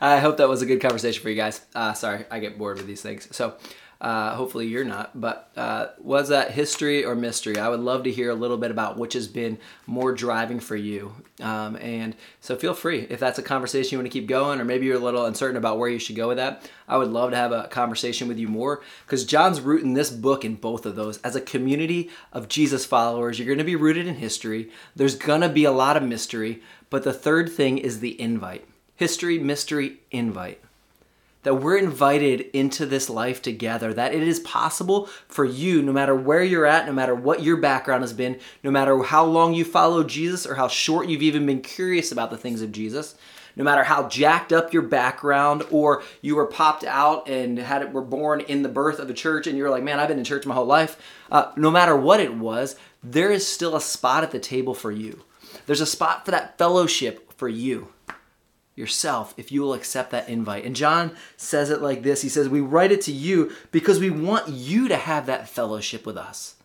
I 0.00 0.18
hope 0.18 0.36
that 0.38 0.48
was 0.48 0.62
a 0.62 0.66
good 0.66 0.80
conversation 0.80 1.22
for 1.22 1.30
you 1.30 1.36
guys. 1.36 1.60
Uh, 1.74 1.92
sorry, 1.92 2.24
I 2.30 2.38
get 2.38 2.58
bored 2.58 2.78
with 2.78 2.86
these 2.86 3.02
things. 3.02 3.28
So 3.34 3.54
uh, 4.04 4.34
hopefully 4.34 4.66
you're 4.66 4.84
not. 4.84 5.18
But 5.18 5.50
uh, 5.56 5.86
was 5.98 6.28
that 6.28 6.50
history 6.50 7.04
or 7.04 7.14
mystery? 7.14 7.58
I 7.58 7.68
would 7.70 7.80
love 7.80 8.04
to 8.04 8.12
hear 8.12 8.30
a 8.30 8.34
little 8.34 8.58
bit 8.58 8.70
about 8.70 8.98
which 8.98 9.14
has 9.14 9.28
been 9.28 9.58
more 9.86 10.12
driving 10.12 10.60
for 10.60 10.76
you. 10.76 11.14
Um, 11.40 11.76
and 11.76 12.14
so 12.40 12.54
feel 12.54 12.74
free 12.74 13.06
if 13.08 13.18
that's 13.18 13.38
a 13.38 13.42
conversation 13.42 13.92
you 13.92 13.98
want 13.98 14.12
to 14.12 14.18
keep 14.18 14.28
going, 14.28 14.60
or 14.60 14.64
maybe 14.64 14.84
you're 14.84 14.96
a 14.96 15.00
little 15.00 15.24
uncertain 15.24 15.56
about 15.56 15.78
where 15.78 15.88
you 15.88 15.98
should 15.98 16.16
go 16.16 16.28
with 16.28 16.36
that. 16.36 16.68
I 16.86 16.98
would 16.98 17.08
love 17.08 17.30
to 17.30 17.36
have 17.36 17.52
a 17.52 17.68
conversation 17.68 18.28
with 18.28 18.38
you 18.38 18.46
more 18.46 18.82
because 19.06 19.24
John's 19.24 19.62
rooting 19.62 19.94
this 19.94 20.10
book 20.10 20.44
in 20.44 20.56
both 20.56 20.84
of 20.84 20.96
those. 20.96 21.18
As 21.22 21.34
a 21.34 21.40
community 21.40 22.10
of 22.30 22.48
Jesus 22.48 22.84
followers, 22.84 23.38
you're 23.38 23.46
going 23.46 23.56
to 23.58 23.64
be 23.64 23.76
rooted 23.76 24.06
in 24.06 24.16
history. 24.16 24.70
There's 24.94 25.16
going 25.16 25.40
to 25.40 25.48
be 25.48 25.64
a 25.64 25.72
lot 25.72 25.96
of 25.96 26.02
mystery, 26.02 26.62
but 26.90 27.04
the 27.04 27.14
third 27.14 27.50
thing 27.50 27.78
is 27.78 28.00
the 28.00 28.20
invite 28.20 28.68
history, 28.96 29.38
mystery, 29.38 29.98
invite. 30.10 30.60
That 31.42 31.56
we're 31.56 31.76
invited 31.76 32.40
into 32.54 32.86
this 32.86 33.10
life 33.10 33.42
together, 33.42 33.92
that 33.92 34.14
it 34.14 34.22
is 34.22 34.40
possible 34.40 35.10
for 35.28 35.44
you, 35.44 35.82
no 35.82 35.92
matter 35.92 36.14
where 36.14 36.42
you're 36.42 36.64
at, 36.64 36.86
no 36.86 36.92
matter 36.92 37.14
what 37.14 37.42
your 37.42 37.58
background 37.58 38.02
has 38.02 38.14
been, 38.14 38.40
no 38.62 38.70
matter 38.70 39.02
how 39.02 39.24
long 39.24 39.52
you 39.52 39.64
follow 39.64 40.04
Jesus 40.04 40.46
or 40.46 40.54
how 40.54 40.68
short 40.68 41.06
you've 41.08 41.22
even 41.22 41.44
been 41.44 41.60
curious 41.60 42.10
about 42.10 42.30
the 42.30 42.38
things 42.38 42.62
of 42.62 42.72
Jesus, 42.72 43.14
no 43.56 43.64
matter 43.64 43.84
how 43.84 44.08
jacked 44.08 44.52
up 44.52 44.72
your 44.72 44.82
background 44.82 45.64
or 45.70 46.02
you 46.22 46.36
were 46.36 46.46
popped 46.46 46.84
out 46.84 47.28
and 47.28 47.58
had 47.58 47.82
it 47.82 47.92
were 47.92 48.02
born 48.02 48.40
in 48.40 48.62
the 48.62 48.68
birth 48.68 48.98
of 48.98 49.10
a 49.10 49.14
church 49.14 49.46
and 49.46 49.56
you're 49.56 49.70
like 49.70 49.84
man 49.84 50.00
i've 50.00 50.08
been 50.08 50.18
in 50.18 50.24
church 50.24 50.46
my 50.46 50.54
whole 50.54 50.66
life. 50.66 50.96
Uh, 51.30 51.52
no 51.56 51.70
matter 51.70 51.96
what 51.96 52.20
it 52.20 52.34
was 52.34 52.76
there 53.02 53.30
is 53.30 53.46
still 53.46 53.76
a 53.76 53.80
spot 53.80 54.24
at 54.24 54.30
the 54.30 54.40
table 54.40 54.74
for 54.74 54.90
you. 54.90 55.22
There's 55.66 55.80
a 55.80 55.86
spot 55.86 56.24
for 56.24 56.30
that 56.30 56.58
fellowship 56.58 57.32
for 57.36 57.48
you 57.48 57.93
yourself 58.76 59.34
if 59.36 59.52
you 59.52 59.62
will 59.62 59.74
accept 59.74 60.10
that 60.10 60.28
invite. 60.28 60.64
And 60.64 60.74
John 60.74 61.12
says 61.36 61.70
it 61.70 61.82
like 61.82 62.02
this 62.02 62.22
He 62.22 62.28
says, 62.28 62.48
We 62.48 62.60
write 62.60 62.92
it 62.92 63.02
to 63.02 63.12
you 63.12 63.52
because 63.70 64.00
we 64.00 64.10
want 64.10 64.48
you 64.48 64.88
to 64.88 64.96
have 64.96 65.26
that 65.26 65.48
fellowship 65.48 66.06
with 66.06 66.16
us. 66.16 66.56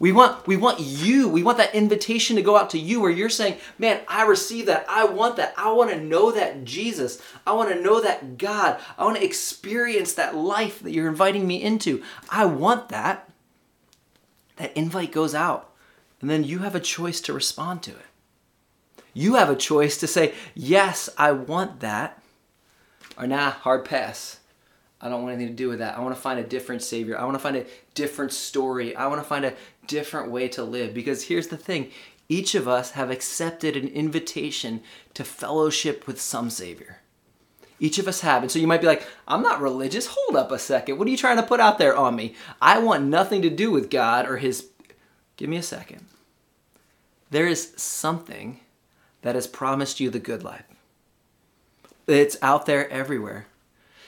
We 0.00 0.10
want, 0.10 0.46
we 0.46 0.56
want 0.56 0.80
you, 0.80 1.28
we 1.28 1.44
want 1.44 1.58
that 1.58 1.74
invitation 1.74 2.34
to 2.34 2.42
go 2.42 2.56
out 2.56 2.70
to 2.70 2.78
you 2.78 3.00
where 3.00 3.10
you're 3.10 3.30
saying, 3.30 3.58
Man, 3.78 4.00
I 4.08 4.24
receive 4.26 4.66
that. 4.66 4.84
I 4.88 5.04
want 5.04 5.36
that. 5.36 5.54
I 5.56 5.72
want 5.72 5.90
to 5.90 6.00
know 6.00 6.32
that 6.32 6.64
Jesus. 6.64 7.20
I 7.46 7.52
want 7.52 7.70
to 7.70 7.80
know 7.80 8.00
that 8.00 8.36
God. 8.36 8.80
I 8.98 9.04
want 9.04 9.16
to 9.16 9.24
experience 9.24 10.14
that 10.14 10.34
life 10.34 10.80
that 10.80 10.92
you're 10.92 11.08
inviting 11.08 11.46
me 11.46 11.62
into. 11.62 12.02
I 12.28 12.44
want 12.46 12.88
that. 12.90 13.30
That 14.56 14.76
invite 14.76 15.12
goes 15.12 15.34
out. 15.34 15.70
And 16.20 16.30
then 16.30 16.44
you 16.44 16.60
have 16.60 16.74
a 16.74 16.80
choice 16.80 17.20
to 17.22 17.32
respond 17.32 17.82
to 17.82 17.90
it. 17.90 18.06
You 19.14 19.36
have 19.36 19.48
a 19.48 19.56
choice 19.56 19.96
to 19.98 20.06
say, 20.06 20.34
yes, 20.54 21.08
I 21.16 21.32
want 21.32 21.80
that, 21.80 22.20
or 23.16 23.26
nah, 23.26 23.50
hard 23.50 23.84
pass. 23.84 24.40
I 25.00 25.08
don't 25.08 25.22
want 25.22 25.34
anything 25.34 25.54
to 25.54 25.62
do 25.62 25.68
with 25.68 25.78
that. 25.78 25.96
I 25.96 26.00
want 26.00 26.14
to 26.14 26.20
find 26.20 26.40
a 26.40 26.44
different 26.44 26.82
Savior. 26.82 27.18
I 27.18 27.24
want 27.24 27.34
to 27.34 27.40
find 27.40 27.56
a 27.56 27.66
different 27.94 28.32
story. 28.32 28.96
I 28.96 29.06
want 29.06 29.20
to 29.20 29.28
find 29.28 29.44
a 29.44 29.54
different 29.86 30.30
way 30.30 30.48
to 30.48 30.64
live. 30.64 30.94
Because 30.94 31.24
here's 31.24 31.48
the 31.48 31.58
thing 31.58 31.90
each 32.28 32.54
of 32.54 32.66
us 32.66 32.92
have 32.92 33.10
accepted 33.10 33.76
an 33.76 33.88
invitation 33.88 34.82
to 35.12 35.22
fellowship 35.22 36.06
with 36.06 36.20
some 36.20 36.48
Savior. 36.48 37.00
Each 37.78 37.98
of 37.98 38.08
us 38.08 38.22
have. 38.22 38.42
And 38.42 38.50
so 38.50 38.58
you 38.58 38.66
might 38.66 38.80
be 38.80 38.86
like, 38.86 39.06
I'm 39.28 39.42
not 39.42 39.60
religious. 39.60 40.06
Hold 40.06 40.36
up 40.36 40.50
a 40.50 40.58
second. 40.58 40.96
What 40.96 41.06
are 41.06 41.10
you 41.10 41.18
trying 41.18 41.36
to 41.36 41.42
put 41.42 41.60
out 41.60 41.76
there 41.76 41.94
on 41.94 42.16
me? 42.16 42.34
I 42.62 42.78
want 42.78 43.04
nothing 43.04 43.42
to 43.42 43.50
do 43.50 43.70
with 43.70 43.90
God 43.90 44.26
or 44.26 44.38
His. 44.38 44.68
Give 45.36 45.50
me 45.50 45.58
a 45.58 45.62
second. 45.62 46.06
There 47.30 47.46
is 47.46 47.74
something 47.76 48.60
that 49.24 49.34
has 49.34 49.46
promised 49.46 50.00
you 50.00 50.10
the 50.10 50.18
good 50.18 50.44
life. 50.44 50.66
It's 52.06 52.36
out 52.42 52.66
there 52.66 52.88
everywhere. 52.90 53.46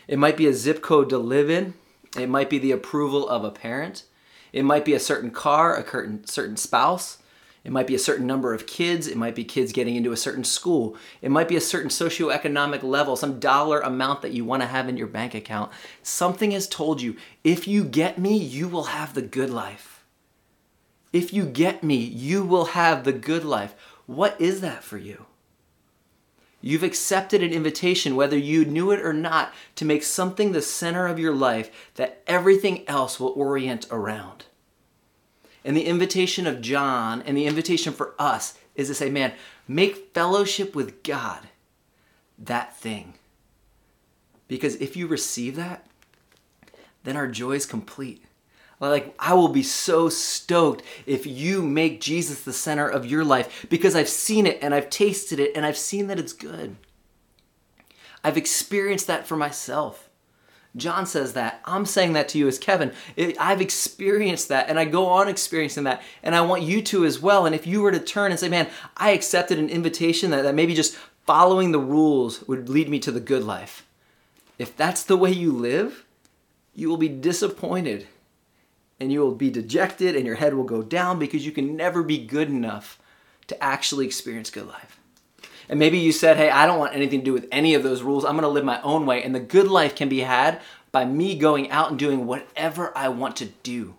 It 0.06 0.18
might 0.18 0.36
be 0.36 0.46
a 0.46 0.52
zip 0.52 0.82
code 0.82 1.08
to 1.08 1.18
live 1.18 1.48
in, 1.48 1.72
it 2.18 2.28
might 2.28 2.50
be 2.50 2.58
the 2.58 2.72
approval 2.72 3.26
of 3.26 3.42
a 3.42 3.50
parent, 3.50 4.04
it 4.52 4.62
might 4.62 4.84
be 4.84 4.92
a 4.92 5.00
certain 5.00 5.30
car, 5.30 5.74
a 5.74 5.88
certain, 5.88 6.26
certain 6.26 6.56
spouse. 6.56 7.18
It 7.64 7.72
might 7.72 7.88
be 7.88 7.96
a 7.96 7.98
certain 7.98 8.28
number 8.28 8.54
of 8.54 8.68
kids. 8.68 9.08
It 9.08 9.16
might 9.16 9.34
be 9.34 9.42
kids 9.42 9.72
getting 9.72 9.96
into 9.96 10.12
a 10.12 10.16
certain 10.16 10.44
school. 10.44 10.96
It 11.20 11.32
might 11.32 11.48
be 11.48 11.56
a 11.56 11.60
certain 11.60 11.90
socioeconomic 11.90 12.84
level, 12.84 13.16
some 13.16 13.40
dollar 13.40 13.80
amount 13.80 14.22
that 14.22 14.32
you 14.32 14.44
want 14.44 14.62
to 14.62 14.68
have 14.68 14.88
in 14.88 14.96
your 14.96 15.08
bank 15.08 15.34
account. 15.34 15.72
Something 16.00 16.52
has 16.52 16.68
told 16.68 17.02
you 17.02 17.16
if 17.42 17.66
you 17.66 17.82
get 17.82 18.18
me, 18.18 18.36
you 18.36 18.68
will 18.68 18.84
have 18.84 19.14
the 19.14 19.22
good 19.22 19.50
life. 19.50 20.04
If 21.12 21.32
you 21.32 21.44
get 21.44 21.82
me, 21.82 21.96
you 21.96 22.44
will 22.44 22.66
have 22.66 23.02
the 23.02 23.12
good 23.12 23.44
life. 23.44 23.74
What 24.06 24.40
is 24.40 24.60
that 24.60 24.84
for 24.84 24.98
you? 24.98 25.26
You've 26.60 26.82
accepted 26.82 27.42
an 27.42 27.52
invitation, 27.52 28.16
whether 28.16 28.36
you 28.36 28.64
knew 28.64 28.90
it 28.90 29.00
or 29.00 29.12
not, 29.12 29.52
to 29.76 29.84
make 29.84 30.02
something 30.02 30.52
the 30.52 30.62
center 30.62 31.06
of 31.06 31.18
your 31.18 31.34
life 31.34 31.92
that 31.94 32.22
everything 32.26 32.88
else 32.88 33.20
will 33.20 33.32
orient 33.36 33.86
around. 33.90 34.46
And 35.64 35.76
the 35.76 35.86
invitation 35.86 36.46
of 36.46 36.60
John 36.60 37.22
and 37.22 37.36
the 37.36 37.46
invitation 37.46 37.92
for 37.92 38.14
us 38.18 38.58
is 38.74 38.88
to 38.88 38.94
say, 38.94 39.10
man, 39.10 39.32
make 39.68 40.14
fellowship 40.14 40.74
with 40.74 41.02
God 41.02 41.48
that 42.38 42.76
thing. 42.76 43.14
Because 44.48 44.76
if 44.76 44.96
you 44.96 45.06
receive 45.06 45.56
that, 45.56 45.86
then 47.04 47.16
our 47.16 47.26
joy 47.26 47.52
is 47.52 47.66
complete. 47.66 48.24
Like, 48.78 49.14
I 49.18 49.32
will 49.34 49.48
be 49.48 49.62
so 49.62 50.08
stoked 50.08 50.82
if 51.06 51.26
you 51.26 51.62
make 51.62 52.00
Jesus 52.00 52.42
the 52.42 52.52
center 52.52 52.88
of 52.88 53.06
your 53.06 53.24
life 53.24 53.66
because 53.70 53.96
I've 53.96 54.08
seen 54.08 54.46
it 54.46 54.58
and 54.60 54.74
I've 54.74 54.90
tasted 54.90 55.40
it 55.40 55.56
and 55.56 55.64
I've 55.64 55.78
seen 55.78 56.08
that 56.08 56.18
it's 56.18 56.34
good. 56.34 56.76
I've 58.22 58.36
experienced 58.36 59.06
that 59.06 59.26
for 59.26 59.36
myself. 59.36 60.10
John 60.76 61.06
says 61.06 61.32
that. 61.32 61.60
I'm 61.64 61.86
saying 61.86 62.12
that 62.12 62.28
to 62.30 62.38
you 62.38 62.48
as 62.48 62.58
Kevin. 62.58 62.92
I've 63.40 63.62
experienced 63.62 64.48
that 64.48 64.68
and 64.68 64.78
I 64.78 64.84
go 64.84 65.06
on 65.06 65.26
experiencing 65.26 65.84
that 65.84 66.02
and 66.22 66.34
I 66.34 66.42
want 66.42 66.62
you 66.62 66.82
to 66.82 67.06
as 67.06 67.18
well. 67.18 67.46
And 67.46 67.54
if 67.54 67.66
you 67.66 67.80
were 67.80 67.92
to 67.92 67.98
turn 67.98 68.30
and 68.30 68.38
say, 68.38 68.50
man, 68.50 68.68
I 68.94 69.12
accepted 69.12 69.58
an 69.58 69.70
invitation 69.70 70.32
that, 70.32 70.42
that 70.42 70.54
maybe 70.54 70.74
just 70.74 70.96
following 71.24 71.72
the 71.72 71.80
rules 71.80 72.46
would 72.46 72.68
lead 72.68 72.90
me 72.90 72.98
to 73.00 73.10
the 73.10 73.20
good 73.20 73.42
life. 73.42 73.86
If 74.58 74.76
that's 74.76 75.02
the 75.02 75.16
way 75.16 75.30
you 75.30 75.50
live, 75.52 76.04
you 76.74 76.90
will 76.90 76.98
be 76.98 77.08
disappointed 77.08 78.06
and 78.98 79.12
you 79.12 79.20
will 79.20 79.34
be 79.34 79.50
dejected 79.50 80.16
and 80.16 80.26
your 80.26 80.36
head 80.36 80.54
will 80.54 80.64
go 80.64 80.82
down 80.82 81.18
because 81.18 81.44
you 81.44 81.52
can 81.52 81.76
never 81.76 82.02
be 82.02 82.18
good 82.18 82.48
enough 82.48 82.98
to 83.48 83.62
actually 83.62 84.06
experience 84.06 84.50
good 84.50 84.66
life. 84.66 84.98
And 85.68 85.78
maybe 85.78 85.98
you 85.98 86.12
said, 86.12 86.36
hey, 86.36 86.50
I 86.50 86.64
don't 86.66 86.78
want 86.78 86.94
anything 86.94 87.20
to 87.20 87.24
do 87.24 87.32
with 87.32 87.48
any 87.50 87.74
of 87.74 87.82
those 87.82 88.02
rules. 88.02 88.24
I'm 88.24 88.38
to 88.38 88.48
live 88.48 88.64
my 88.64 88.80
own 88.82 89.04
way. 89.04 89.22
And 89.22 89.34
the 89.34 89.40
good 89.40 89.66
life 89.66 89.96
can 89.96 90.08
be 90.08 90.20
had 90.20 90.60
by 90.92 91.04
me 91.04 91.36
going 91.36 91.70
out 91.70 91.90
and 91.90 91.98
doing 91.98 92.26
whatever 92.26 92.96
I 92.96 93.08
want 93.08 93.36
to 93.36 93.46
do. 93.62 93.96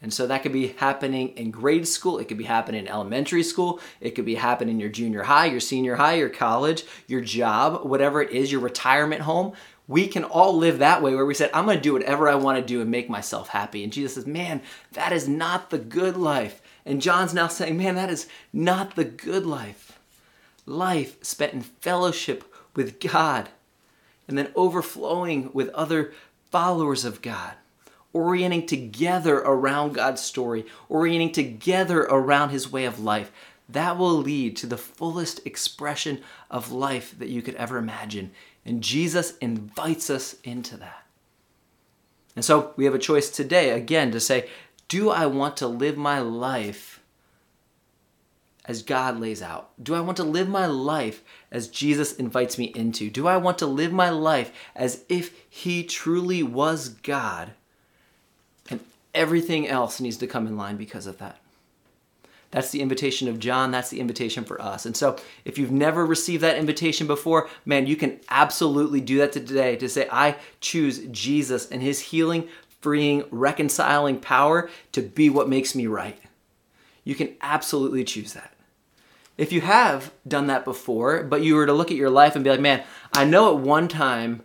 And 0.00 0.14
so 0.14 0.26
that 0.26 0.42
could 0.44 0.52
be 0.52 0.68
happening 0.68 1.30
in 1.30 1.50
grade 1.50 1.88
school, 1.88 2.18
it 2.18 2.28
could 2.28 2.38
be 2.38 2.44
happening 2.44 2.82
in 2.82 2.88
elementary 2.88 3.42
school, 3.42 3.80
it 4.00 4.12
could 4.12 4.24
be 4.24 4.36
happening 4.36 4.74
in 4.74 4.80
your 4.80 4.90
junior 4.90 5.24
high, 5.24 5.46
your 5.46 5.58
senior 5.58 5.96
high, 5.96 6.14
your 6.14 6.28
college, 6.28 6.84
your 7.08 7.20
job, 7.20 7.84
whatever 7.84 8.22
it 8.22 8.30
is, 8.30 8.52
your 8.52 8.60
retirement 8.60 9.22
home 9.22 9.54
we 9.88 10.06
can 10.06 10.22
all 10.22 10.56
live 10.56 10.78
that 10.78 11.02
way 11.02 11.14
where 11.14 11.24
we 11.24 11.34
said, 11.34 11.50
I'm 11.54 11.64
going 11.64 11.78
to 11.78 11.82
do 11.82 11.94
whatever 11.94 12.28
I 12.28 12.34
want 12.34 12.58
to 12.58 12.64
do 12.64 12.82
and 12.82 12.90
make 12.90 13.08
myself 13.08 13.48
happy. 13.48 13.82
And 13.82 13.92
Jesus 13.92 14.14
says, 14.14 14.26
Man, 14.26 14.60
that 14.92 15.12
is 15.12 15.26
not 15.26 15.70
the 15.70 15.78
good 15.78 16.16
life. 16.16 16.60
And 16.84 17.00
John's 17.00 17.34
now 17.34 17.48
saying, 17.48 17.78
Man, 17.78 17.94
that 17.94 18.10
is 18.10 18.28
not 18.52 18.94
the 18.94 19.04
good 19.04 19.46
life. 19.46 19.98
Life 20.66 21.16
spent 21.24 21.54
in 21.54 21.62
fellowship 21.62 22.44
with 22.76 23.00
God 23.00 23.48
and 24.28 24.36
then 24.36 24.52
overflowing 24.54 25.50
with 25.54 25.70
other 25.70 26.12
followers 26.50 27.06
of 27.06 27.22
God, 27.22 27.54
orienting 28.12 28.66
together 28.66 29.38
around 29.38 29.94
God's 29.94 30.20
story, 30.20 30.66
orienting 30.90 31.32
together 31.32 32.02
around 32.02 32.50
His 32.50 32.70
way 32.70 32.84
of 32.84 33.00
life. 33.00 33.32
That 33.70 33.96
will 33.96 34.16
lead 34.16 34.56
to 34.58 34.66
the 34.66 34.76
fullest 34.76 35.46
expression 35.46 36.20
of 36.50 36.72
life 36.72 37.18
that 37.18 37.28
you 37.28 37.40
could 37.40 37.54
ever 37.54 37.78
imagine 37.78 38.32
and 38.68 38.82
Jesus 38.82 39.36
invites 39.38 40.10
us 40.10 40.36
into 40.44 40.76
that. 40.76 41.06
And 42.36 42.44
so 42.44 42.74
we 42.76 42.84
have 42.84 42.94
a 42.94 42.98
choice 42.98 43.30
today, 43.30 43.70
again, 43.70 44.12
to 44.12 44.20
say, 44.20 44.48
do 44.88 45.08
I 45.08 45.24
want 45.24 45.56
to 45.56 45.66
live 45.66 45.96
my 45.96 46.20
life 46.20 47.00
as 48.66 48.82
God 48.82 49.18
lays 49.18 49.40
out? 49.40 49.70
Do 49.82 49.94
I 49.94 50.00
want 50.00 50.18
to 50.18 50.22
live 50.22 50.48
my 50.48 50.66
life 50.66 51.22
as 51.50 51.68
Jesus 51.68 52.12
invites 52.16 52.58
me 52.58 52.66
into? 52.66 53.08
Do 53.08 53.26
I 53.26 53.38
want 53.38 53.56
to 53.58 53.66
live 53.66 53.92
my 53.92 54.10
life 54.10 54.52
as 54.76 55.02
if 55.08 55.32
He 55.48 55.82
truly 55.82 56.42
was 56.42 56.90
God 56.90 57.52
and 58.68 58.80
everything 59.14 59.66
else 59.66 59.98
needs 59.98 60.18
to 60.18 60.26
come 60.26 60.46
in 60.46 60.58
line 60.58 60.76
because 60.76 61.06
of 61.06 61.16
that? 61.18 61.38
That's 62.50 62.70
the 62.70 62.80
invitation 62.80 63.28
of 63.28 63.38
John. 63.38 63.70
That's 63.70 63.90
the 63.90 64.00
invitation 64.00 64.44
for 64.44 64.60
us. 64.60 64.86
And 64.86 64.96
so, 64.96 65.16
if 65.44 65.58
you've 65.58 65.70
never 65.70 66.06
received 66.06 66.42
that 66.42 66.56
invitation 66.56 67.06
before, 67.06 67.48
man, 67.66 67.86
you 67.86 67.94
can 67.94 68.20
absolutely 68.30 69.00
do 69.00 69.18
that 69.18 69.32
today 69.32 69.76
to 69.76 69.88
say, 69.88 70.08
I 70.10 70.36
choose 70.60 71.00
Jesus 71.10 71.70
and 71.70 71.82
his 71.82 72.00
healing, 72.00 72.48
freeing, 72.80 73.24
reconciling 73.30 74.20
power 74.20 74.70
to 74.92 75.02
be 75.02 75.28
what 75.28 75.48
makes 75.48 75.74
me 75.74 75.86
right. 75.86 76.18
You 77.04 77.14
can 77.14 77.34
absolutely 77.42 78.04
choose 78.04 78.32
that. 78.32 78.54
If 79.36 79.52
you 79.52 79.60
have 79.60 80.12
done 80.26 80.48
that 80.48 80.64
before, 80.64 81.22
but 81.22 81.42
you 81.42 81.54
were 81.54 81.66
to 81.66 81.72
look 81.72 81.90
at 81.90 81.96
your 81.96 82.10
life 82.10 82.34
and 82.34 82.42
be 82.42 82.50
like, 82.50 82.60
man, 82.60 82.82
I 83.12 83.24
know 83.24 83.54
at 83.54 83.62
one 83.62 83.88
time 83.88 84.42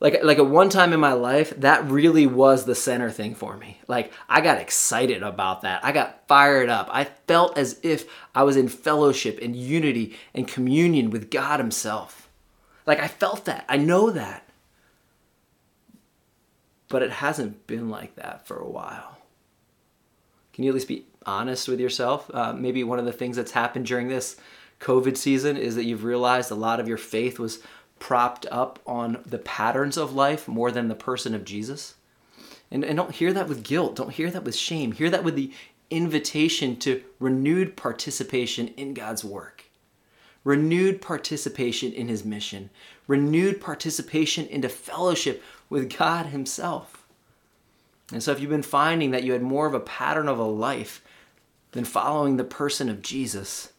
like 0.00 0.24
like 0.24 0.38
at 0.38 0.46
one 0.46 0.70
time 0.70 0.92
in 0.92 1.00
my 1.00 1.12
life 1.12 1.50
that 1.58 1.88
really 1.90 2.26
was 2.26 2.64
the 2.64 2.74
center 2.74 3.10
thing 3.10 3.34
for 3.34 3.56
me. 3.56 3.78
Like 3.86 4.12
i 4.28 4.40
got 4.40 4.58
excited 4.58 5.22
about 5.22 5.62
that. 5.62 5.84
I 5.84 5.92
got 5.92 6.26
fired 6.26 6.70
up. 6.70 6.88
I 6.90 7.04
felt 7.04 7.56
as 7.56 7.78
if 7.82 8.10
i 8.34 8.42
was 8.42 8.56
in 8.56 8.68
fellowship 8.68 9.38
and 9.40 9.54
unity 9.54 10.16
and 10.34 10.48
communion 10.48 11.10
with 11.10 11.30
god 11.30 11.60
himself. 11.60 12.28
Like 12.86 13.00
i 13.00 13.08
felt 13.08 13.44
that. 13.44 13.64
I 13.68 13.76
know 13.76 14.10
that. 14.10 14.46
But 16.88 17.02
it 17.02 17.12
hasn't 17.12 17.66
been 17.68 17.88
like 17.88 18.16
that 18.16 18.46
for 18.46 18.56
a 18.56 18.68
while. 18.68 19.18
Can 20.52 20.64
you 20.64 20.70
at 20.70 20.74
least 20.74 20.88
be 20.88 21.06
honest 21.24 21.68
with 21.68 21.78
yourself? 21.78 22.28
Uh, 22.34 22.52
maybe 22.52 22.82
one 22.82 22.98
of 22.98 23.04
the 23.04 23.12
things 23.12 23.36
that's 23.36 23.52
happened 23.52 23.86
during 23.86 24.08
this 24.08 24.36
covid 24.80 25.14
season 25.14 25.58
is 25.58 25.76
that 25.76 25.84
you've 25.84 26.04
realized 26.04 26.50
a 26.50 26.54
lot 26.54 26.80
of 26.80 26.88
your 26.88 26.96
faith 26.96 27.38
was 27.38 27.62
propped 28.00 28.46
up 28.50 28.80
on 28.84 29.22
the 29.24 29.38
patterns 29.38 29.96
of 29.96 30.12
life 30.12 30.48
more 30.48 30.72
than 30.72 30.88
the 30.88 30.94
person 30.96 31.34
of 31.34 31.44
Jesus. 31.44 31.94
And, 32.70 32.84
and 32.84 32.96
don't 32.96 33.14
hear 33.14 33.32
that 33.32 33.48
with 33.48 33.62
guilt. 33.62 33.94
Don't 33.94 34.12
hear 34.12 34.30
that 34.32 34.42
with 34.42 34.56
shame. 34.56 34.92
Hear 34.92 35.10
that 35.10 35.22
with 35.22 35.36
the 35.36 35.52
invitation 35.90 36.76
to 36.76 37.02
renewed 37.20 37.76
participation 37.76 38.68
in 38.68 38.94
God's 38.94 39.24
work, 39.24 39.64
renewed 40.42 41.02
participation 41.02 41.92
in 41.92 42.08
His 42.08 42.24
mission, 42.24 42.70
renewed 43.06 43.60
participation 43.60 44.46
into 44.46 44.68
fellowship 44.68 45.42
with 45.68 45.96
God 45.96 46.26
Himself. 46.26 47.06
And 48.12 48.22
so, 48.22 48.32
if 48.32 48.40
you've 48.40 48.50
been 48.50 48.62
finding 48.62 49.10
that 49.10 49.24
you 49.24 49.32
had 49.32 49.42
more 49.42 49.66
of 49.66 49.74
a 49.74 49.80
pattern 49.80 50.26
of 50.26 50.38
a 50.38 50.44
life 50.44 51.02
than 51.72 51.84
following 51.84 52.36
the 52.36 52.44
person 52.44 52.88
of 52.88 53.02
Jesus, 53.02 53.72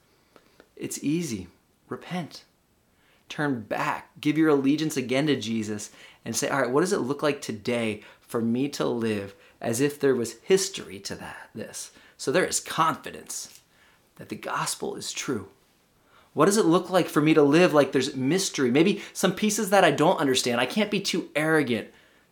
it's 0.76 1.04
easy. 1.04 1.48
Repent 1.90 2.46
turn 3.32 3.62
back, 3.62 4.10
give 4.20 4.38
your 4.38 4.50
allegiance 4.50 4.98
again 4.98 5.26
to 5.28 5.36
Jesus, 5.36 5.90
and 6.26 6.36
say, 6.36 6.50
all 6.50 6.62
right, 6.62 6.70
what 6.70 6.82
does 6.82 6.94
it 6.94 7.00
look 7.00 7.24
like 7.24 7.42
today 7.42 8.02
for 8.20 8.42
me 8.42 8.68
to 8.70 8.86
live 8.86 9.34
as 9.60 9.80
if 9.80 10.00
there 10.00 10.16
was 10.16 10.40
history 10.44 11.00
to 11.00 11.16
that 11.16 11.50
this? 11.56 11.92
So 12.18 12.32
there 12.32 12.46
is 12.46 12.60
confidence 12.60 13.62
that 14.18 14.30
the 14.30 14.36
gospel 14.36 14.96
is 14.96 15.12
true. 15.12 15.48
What 16.34 16.46
does 16.46 16.58
it 16.58 16.66
look 16.66 16.90
like 16.90 17.08
for 17.08 17.22
me 17.22 17.34
to 17.34 17.42
live 17.42 17.74
like 17.74 17.92
there's 17.92 18.16
mystery? 18.16 18.70
Maybe 18.70 19.02
some 19.14 19.34
pieces 19.34 19.70
that 19.70 19.84
I 19.84 19.92
don't 19.92 20.20
understand. 20.20 20.62
I 20.62 20.66
can't 20.66 20.92
be 20.92 21.02
too 21.02 21.30
arrogant 21.36 21.88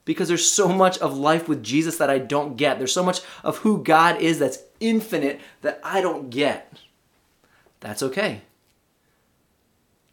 because 0.06 0.28
there's 0.28 0.50
so 0.50 0.68
much 0.68 0.98
of 1.00 1.18
life 1.18 1.48
with 1.48 1.64
Jesus 1.64 1.98
that 1.98 2.10
I 2.10 2.18
don't 2.18 2.56
get. 2.56 2.78
There's 2.78 2.94
so 2.94 3.04
much 3.04 3.22
of 3.44 3.58
who 3.60 3.84
God 3.84 4.22
is 4.22 4.40
that's 4.40 4.60
infinite 4.80 5.40
that 5.62 5.80
I 5.84 6.02
don't 6.02 6.30
get. 6.30 6.74
That's 7.80 8.04
okay. 8.04 8.42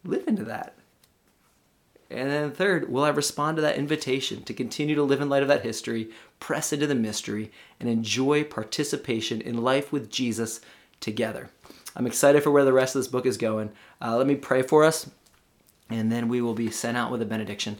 Live 0.03 0.27
into 0.27 0.43
that. 0.45 0.76
And 2.09 2.31
then 2.31 2.51
third, 2.51 2.89
will 2.89 3.03
I 3.03 3.09
respond 3.09 3.57
to 3.57 3.61
that 3.63 3.77
invitation 3.77 4.43
to 4.43 4.53
continue 4.53 4.95
to 4.95 5.03
live 5.03 5.19
in 5.19 5.29
light 5.29 5.41
of 5.41 5.49
that 5.49 5.63
history, 5.63 6.09
press 6.39 6.71
into 6.71 6.87
the 6.87 6.95
mystery, 6.95 7.51
and 7.79 7.89
enjoy 7.89 8.45
participation 8.45 9.41
in 9.41 9.61
life 9.61 9.91
with 9.91 10.09
Jesus 10.09 10.61
together? 11.01 11.49
I'm 11.95 12.07
excited 12.07 12.43
for 12.43 12.51
where 12.51 12.63
the 12.63 12.73
rest 12.73 12.95
of 12.95 12.99
this 12.99 13.09
book 13.09 13.25
is 13.25 13.37
going. 13.37 13.71
Uh, 14.01 14.15
let 14.15 14.27
me 14.27 14.35
pray 14.35 14.61
for 14.61 14.83
us, 14.83 15.09
and 15.89 16.11
then 16.11 16.29
we 16.29 16.41
will 16.41 16.53
be 16.53 16.71
sent 16.71 16.95
out 16.95 17.11
with 17.11 17.21
a 17.21 17.25
benediction. 17.25 17.79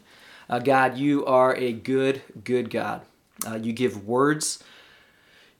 Uh, 0.50 0.60
God, 0.60 0.98
you 0.98 1.26
are 1.26 1.56
a 1.56 1.72
good, 1.72 2.22
good 2.44 2.70
God. 2.70 3.02
Uh, 3.46 3.56
you 3.56 3.72
give 3.72 4.06
words, 4.06 4.63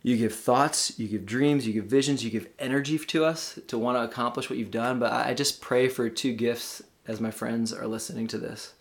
you 0.02 0.18
give 0.18 0.34
thoughts, 0.34 0.98
you 1.00 1.08
give 1.08 1.26
dreams, 1.26 1.68
you 1.68 1.74
give 1.74 1.86
visions, 1.86 2.24
you 2.24 2.32
give 2.32 2.48
energy 2.60 2.98
to 2.98 3.24
us 3.24 3.60
to 3.68 3.78
want 3.78 3.98
to 3.98 4.04
accomplish 4.04 4.50
what 4.50 4.58
you've 4.58 4.72
done. 4.72 5.00
But 5.00 5.14
I 5.14 5.34
just 5.34 5.62
pray 5.62 5.88
for 5.88 6.10
two 6.10 6.34
gifts 6.34 6.82
as 7.08 7.22
my 7.22 7.32
friends 7.32 7.74
are 7.74 7.88
listening 7.88 8.28
to 8.28 8.38
this. 8.38 8.74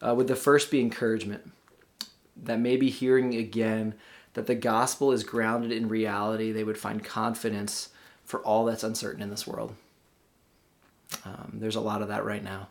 Uh, 0.00 0.14
would 0.14 0.26
the 0.26 0.36
first 0.36 0.70
be 0.70 0.80
encouragement 0.80 1.50
that 2.42 2.58
maybe 2.58 2.90
hearing 2.90 3.34
again 3.34 3.94
that 4.34 4.46
the 4.46 4.54
gospel 4.54 5.12
is 5.12 5.24
grounded 5.24 5.72
in 5.72 5.88
reality, 5.88 6.52
they 6.52 6.64
would 6.64 6.78
find 6.78 7.04
confidence 7.04 7.90
for 8.24 8.40
all 8.40 8.64
that's 8.64 8.84
uncertain 8.84 9.22
in 9.22 9.30
this 9.30 9.46
world. 9.46 9.74
Um, 11.24 11.52
there's 11.54 11.76
a 11.76 11.80
lot 11.80 12.02
of 12.02 12.08
that 12.08 12.24
right 12.24 12.42
now. 12.42 12.68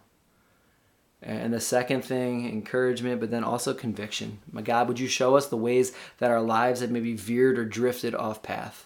And 1.22 1.54
the 1.54 1.60
second 1.60 2.04
thing, 2.06 2.48
encouragement, 2.48 3.20
but 3.20 3.30
then 3.30 3.44
also 3.44 3.74
conviction. 3.74 4.40
My 4.54 4.62
God, 4.62 4.88
would 4.88 5.00
you 5.00 5.10
show 5.10 5.36
us 5.36 5.48
the 5.48 5.58
ways 5.58 5.92
that 6.20 6.32
our 6.32 6.42
lives 6.42 6.80
have 6.80 6.92
maybe 6.92 7.14
veered 7.14 7.60
or 7.60 7.66
drifted 7.66 8.16
off 8.16 8.42
path? 8.42 8.86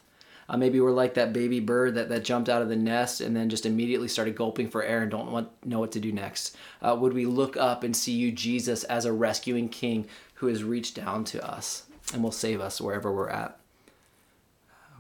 Uh, 0.49 0.57
maybe 0.57 0.79
we're 0.79 0.91
like 0.91 1.13
that 1.13 1.33
baby 1.33 1.59
bird 1.59 1.95
that, 1.95 2.09
that 2.09 2.23
jumped 2.23 2.49
out 2.49 2.61
of 2.61 2.69
the 2.69 2.75
nest 2.75 3.21
and 3.21 3.35
then 3.35 3.49
just 3.49 3.65
immediately 3.65 4.07
started 4.07 4.35
gulping 4.35 4.69
for 4.69 4.83
air 4.83 5.01
and 5.01 5.11
don't 5.11 5.31
want, 5.31 5.49
know 5.65 5.79
what 5.79 5.91
to 5.91 5.99
do 5.99 6.11
next. 6.11 6.55
Uh, 6.81 6.95
would 6.99 7.13
we 7.13 7.25
look 7.25 7.55
up 7.57 7.83
and 7.83 7.95
see 7.95 8.13
you, 8.13 8.31
Jesus, 8.31 8.83
as 8.85 9.05
a 9.05 9.13
rescuing 9.13 9.69
king 9.69 10.05
who 10.35 10.47
has 10.47 10.63
reached 10.63 10.95
down 10.95 11.23
to 11.25 11.45
us 11.49 11.83
and 12.13 12.21
will 12.21 12.31
save 12.31 12.59
us 12.59 12.81
wherever 12.81 13.11
we're 13.11 13.29
at? 13.29 13.57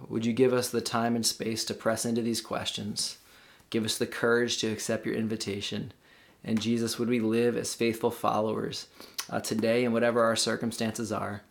Would 0.09 0.25
you 0.25 0.33
give 0.33 0.53
us 0.53 0.69
the 0.69 0.81
time 0.81 1.15
and 1.15 1.25
space 1.25 1.63
to 1.65 1.73
press 1.73 2.05
into 2.05 2.21
these 2.21 2.41
questions? 2.41 3.17
Give 3.69 3.85
us 3.85 3.97
the 3.97 4.07
courage 4.07 4.57
to 4.59 4.71
accept 4.71 5.05
your 5.05 5.15
invitation. 5.15 5.93
And 6.43 6.61
Jesus, 6.61 6.99
would 6.99 7.09
we 7.09 7.19
live 7.19 7.55
as 7.55 7.73
faithful 7.73 8.11
followers 8.11 8.87
uh, 9.29 9.39
today 9.39 9.85
and 9.85 9.93
whatever 9.93 10.23
our 10.23 10.35
circumstances 10.35 11.11
are, 11.11 11.41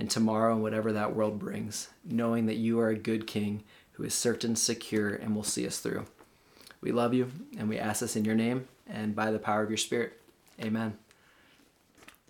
and 0.00 0.10
tomorrow 0.10 0.54
and 0.54 0.62
whatever 0.62 0.92
that 0.92 1.14
world 1.14 1.38
brings, 1.38 1.90
knowing 2.04 2.46
that 2.46 2.56
you 2.56 2.80
are 2.80 2.88
a 2.88 2.96
good 2.96 3.26
King 3.26 3.62
who 3.92 4.02
is 4.02 4.14
certain, 4.14 4.56
secure, 4.56 5.10
and 5.10 5.36
will 5.36 5.42
see 5.44 5.66
us 5.66 5.78
through. 5.78 6.06
We 6.80 6.90
love 6.90 7.12
you, 7.12 7.30
and 7.58 7.68
we 7.68 7.78
ask 7.78 8.00
this 8.00 8.16
in 8.16 8.24
your 8.24 8.34
name 8.34 8.66
and 8.88 9.14
by 9.14 9.30
the 9.30 9.38
power 9.38 9.62
of 9.62 9.68
your 9.68 9.76
Spirit. 9.76 10.18
Amen. 10.60 10.96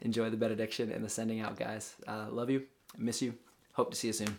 Enjoy 0.00 0.30
the 0.30 0.36
benediction 0.36 0.90
and 0.90 1.04
the 1.04 1.08
sending 1.08 1.40
out, 1.40 1.56
guys. 1.56 1.94
Uh, 2.08 2.26
love 2.30 2.50
you. 2.50 2.64
miss 2.98 3.22
you. 3.22 3.34
Hope 3.74 3.92
to 3.92 3.96
see 3.96 4.08
you 4.08 4.14
soon. 4.14 4.36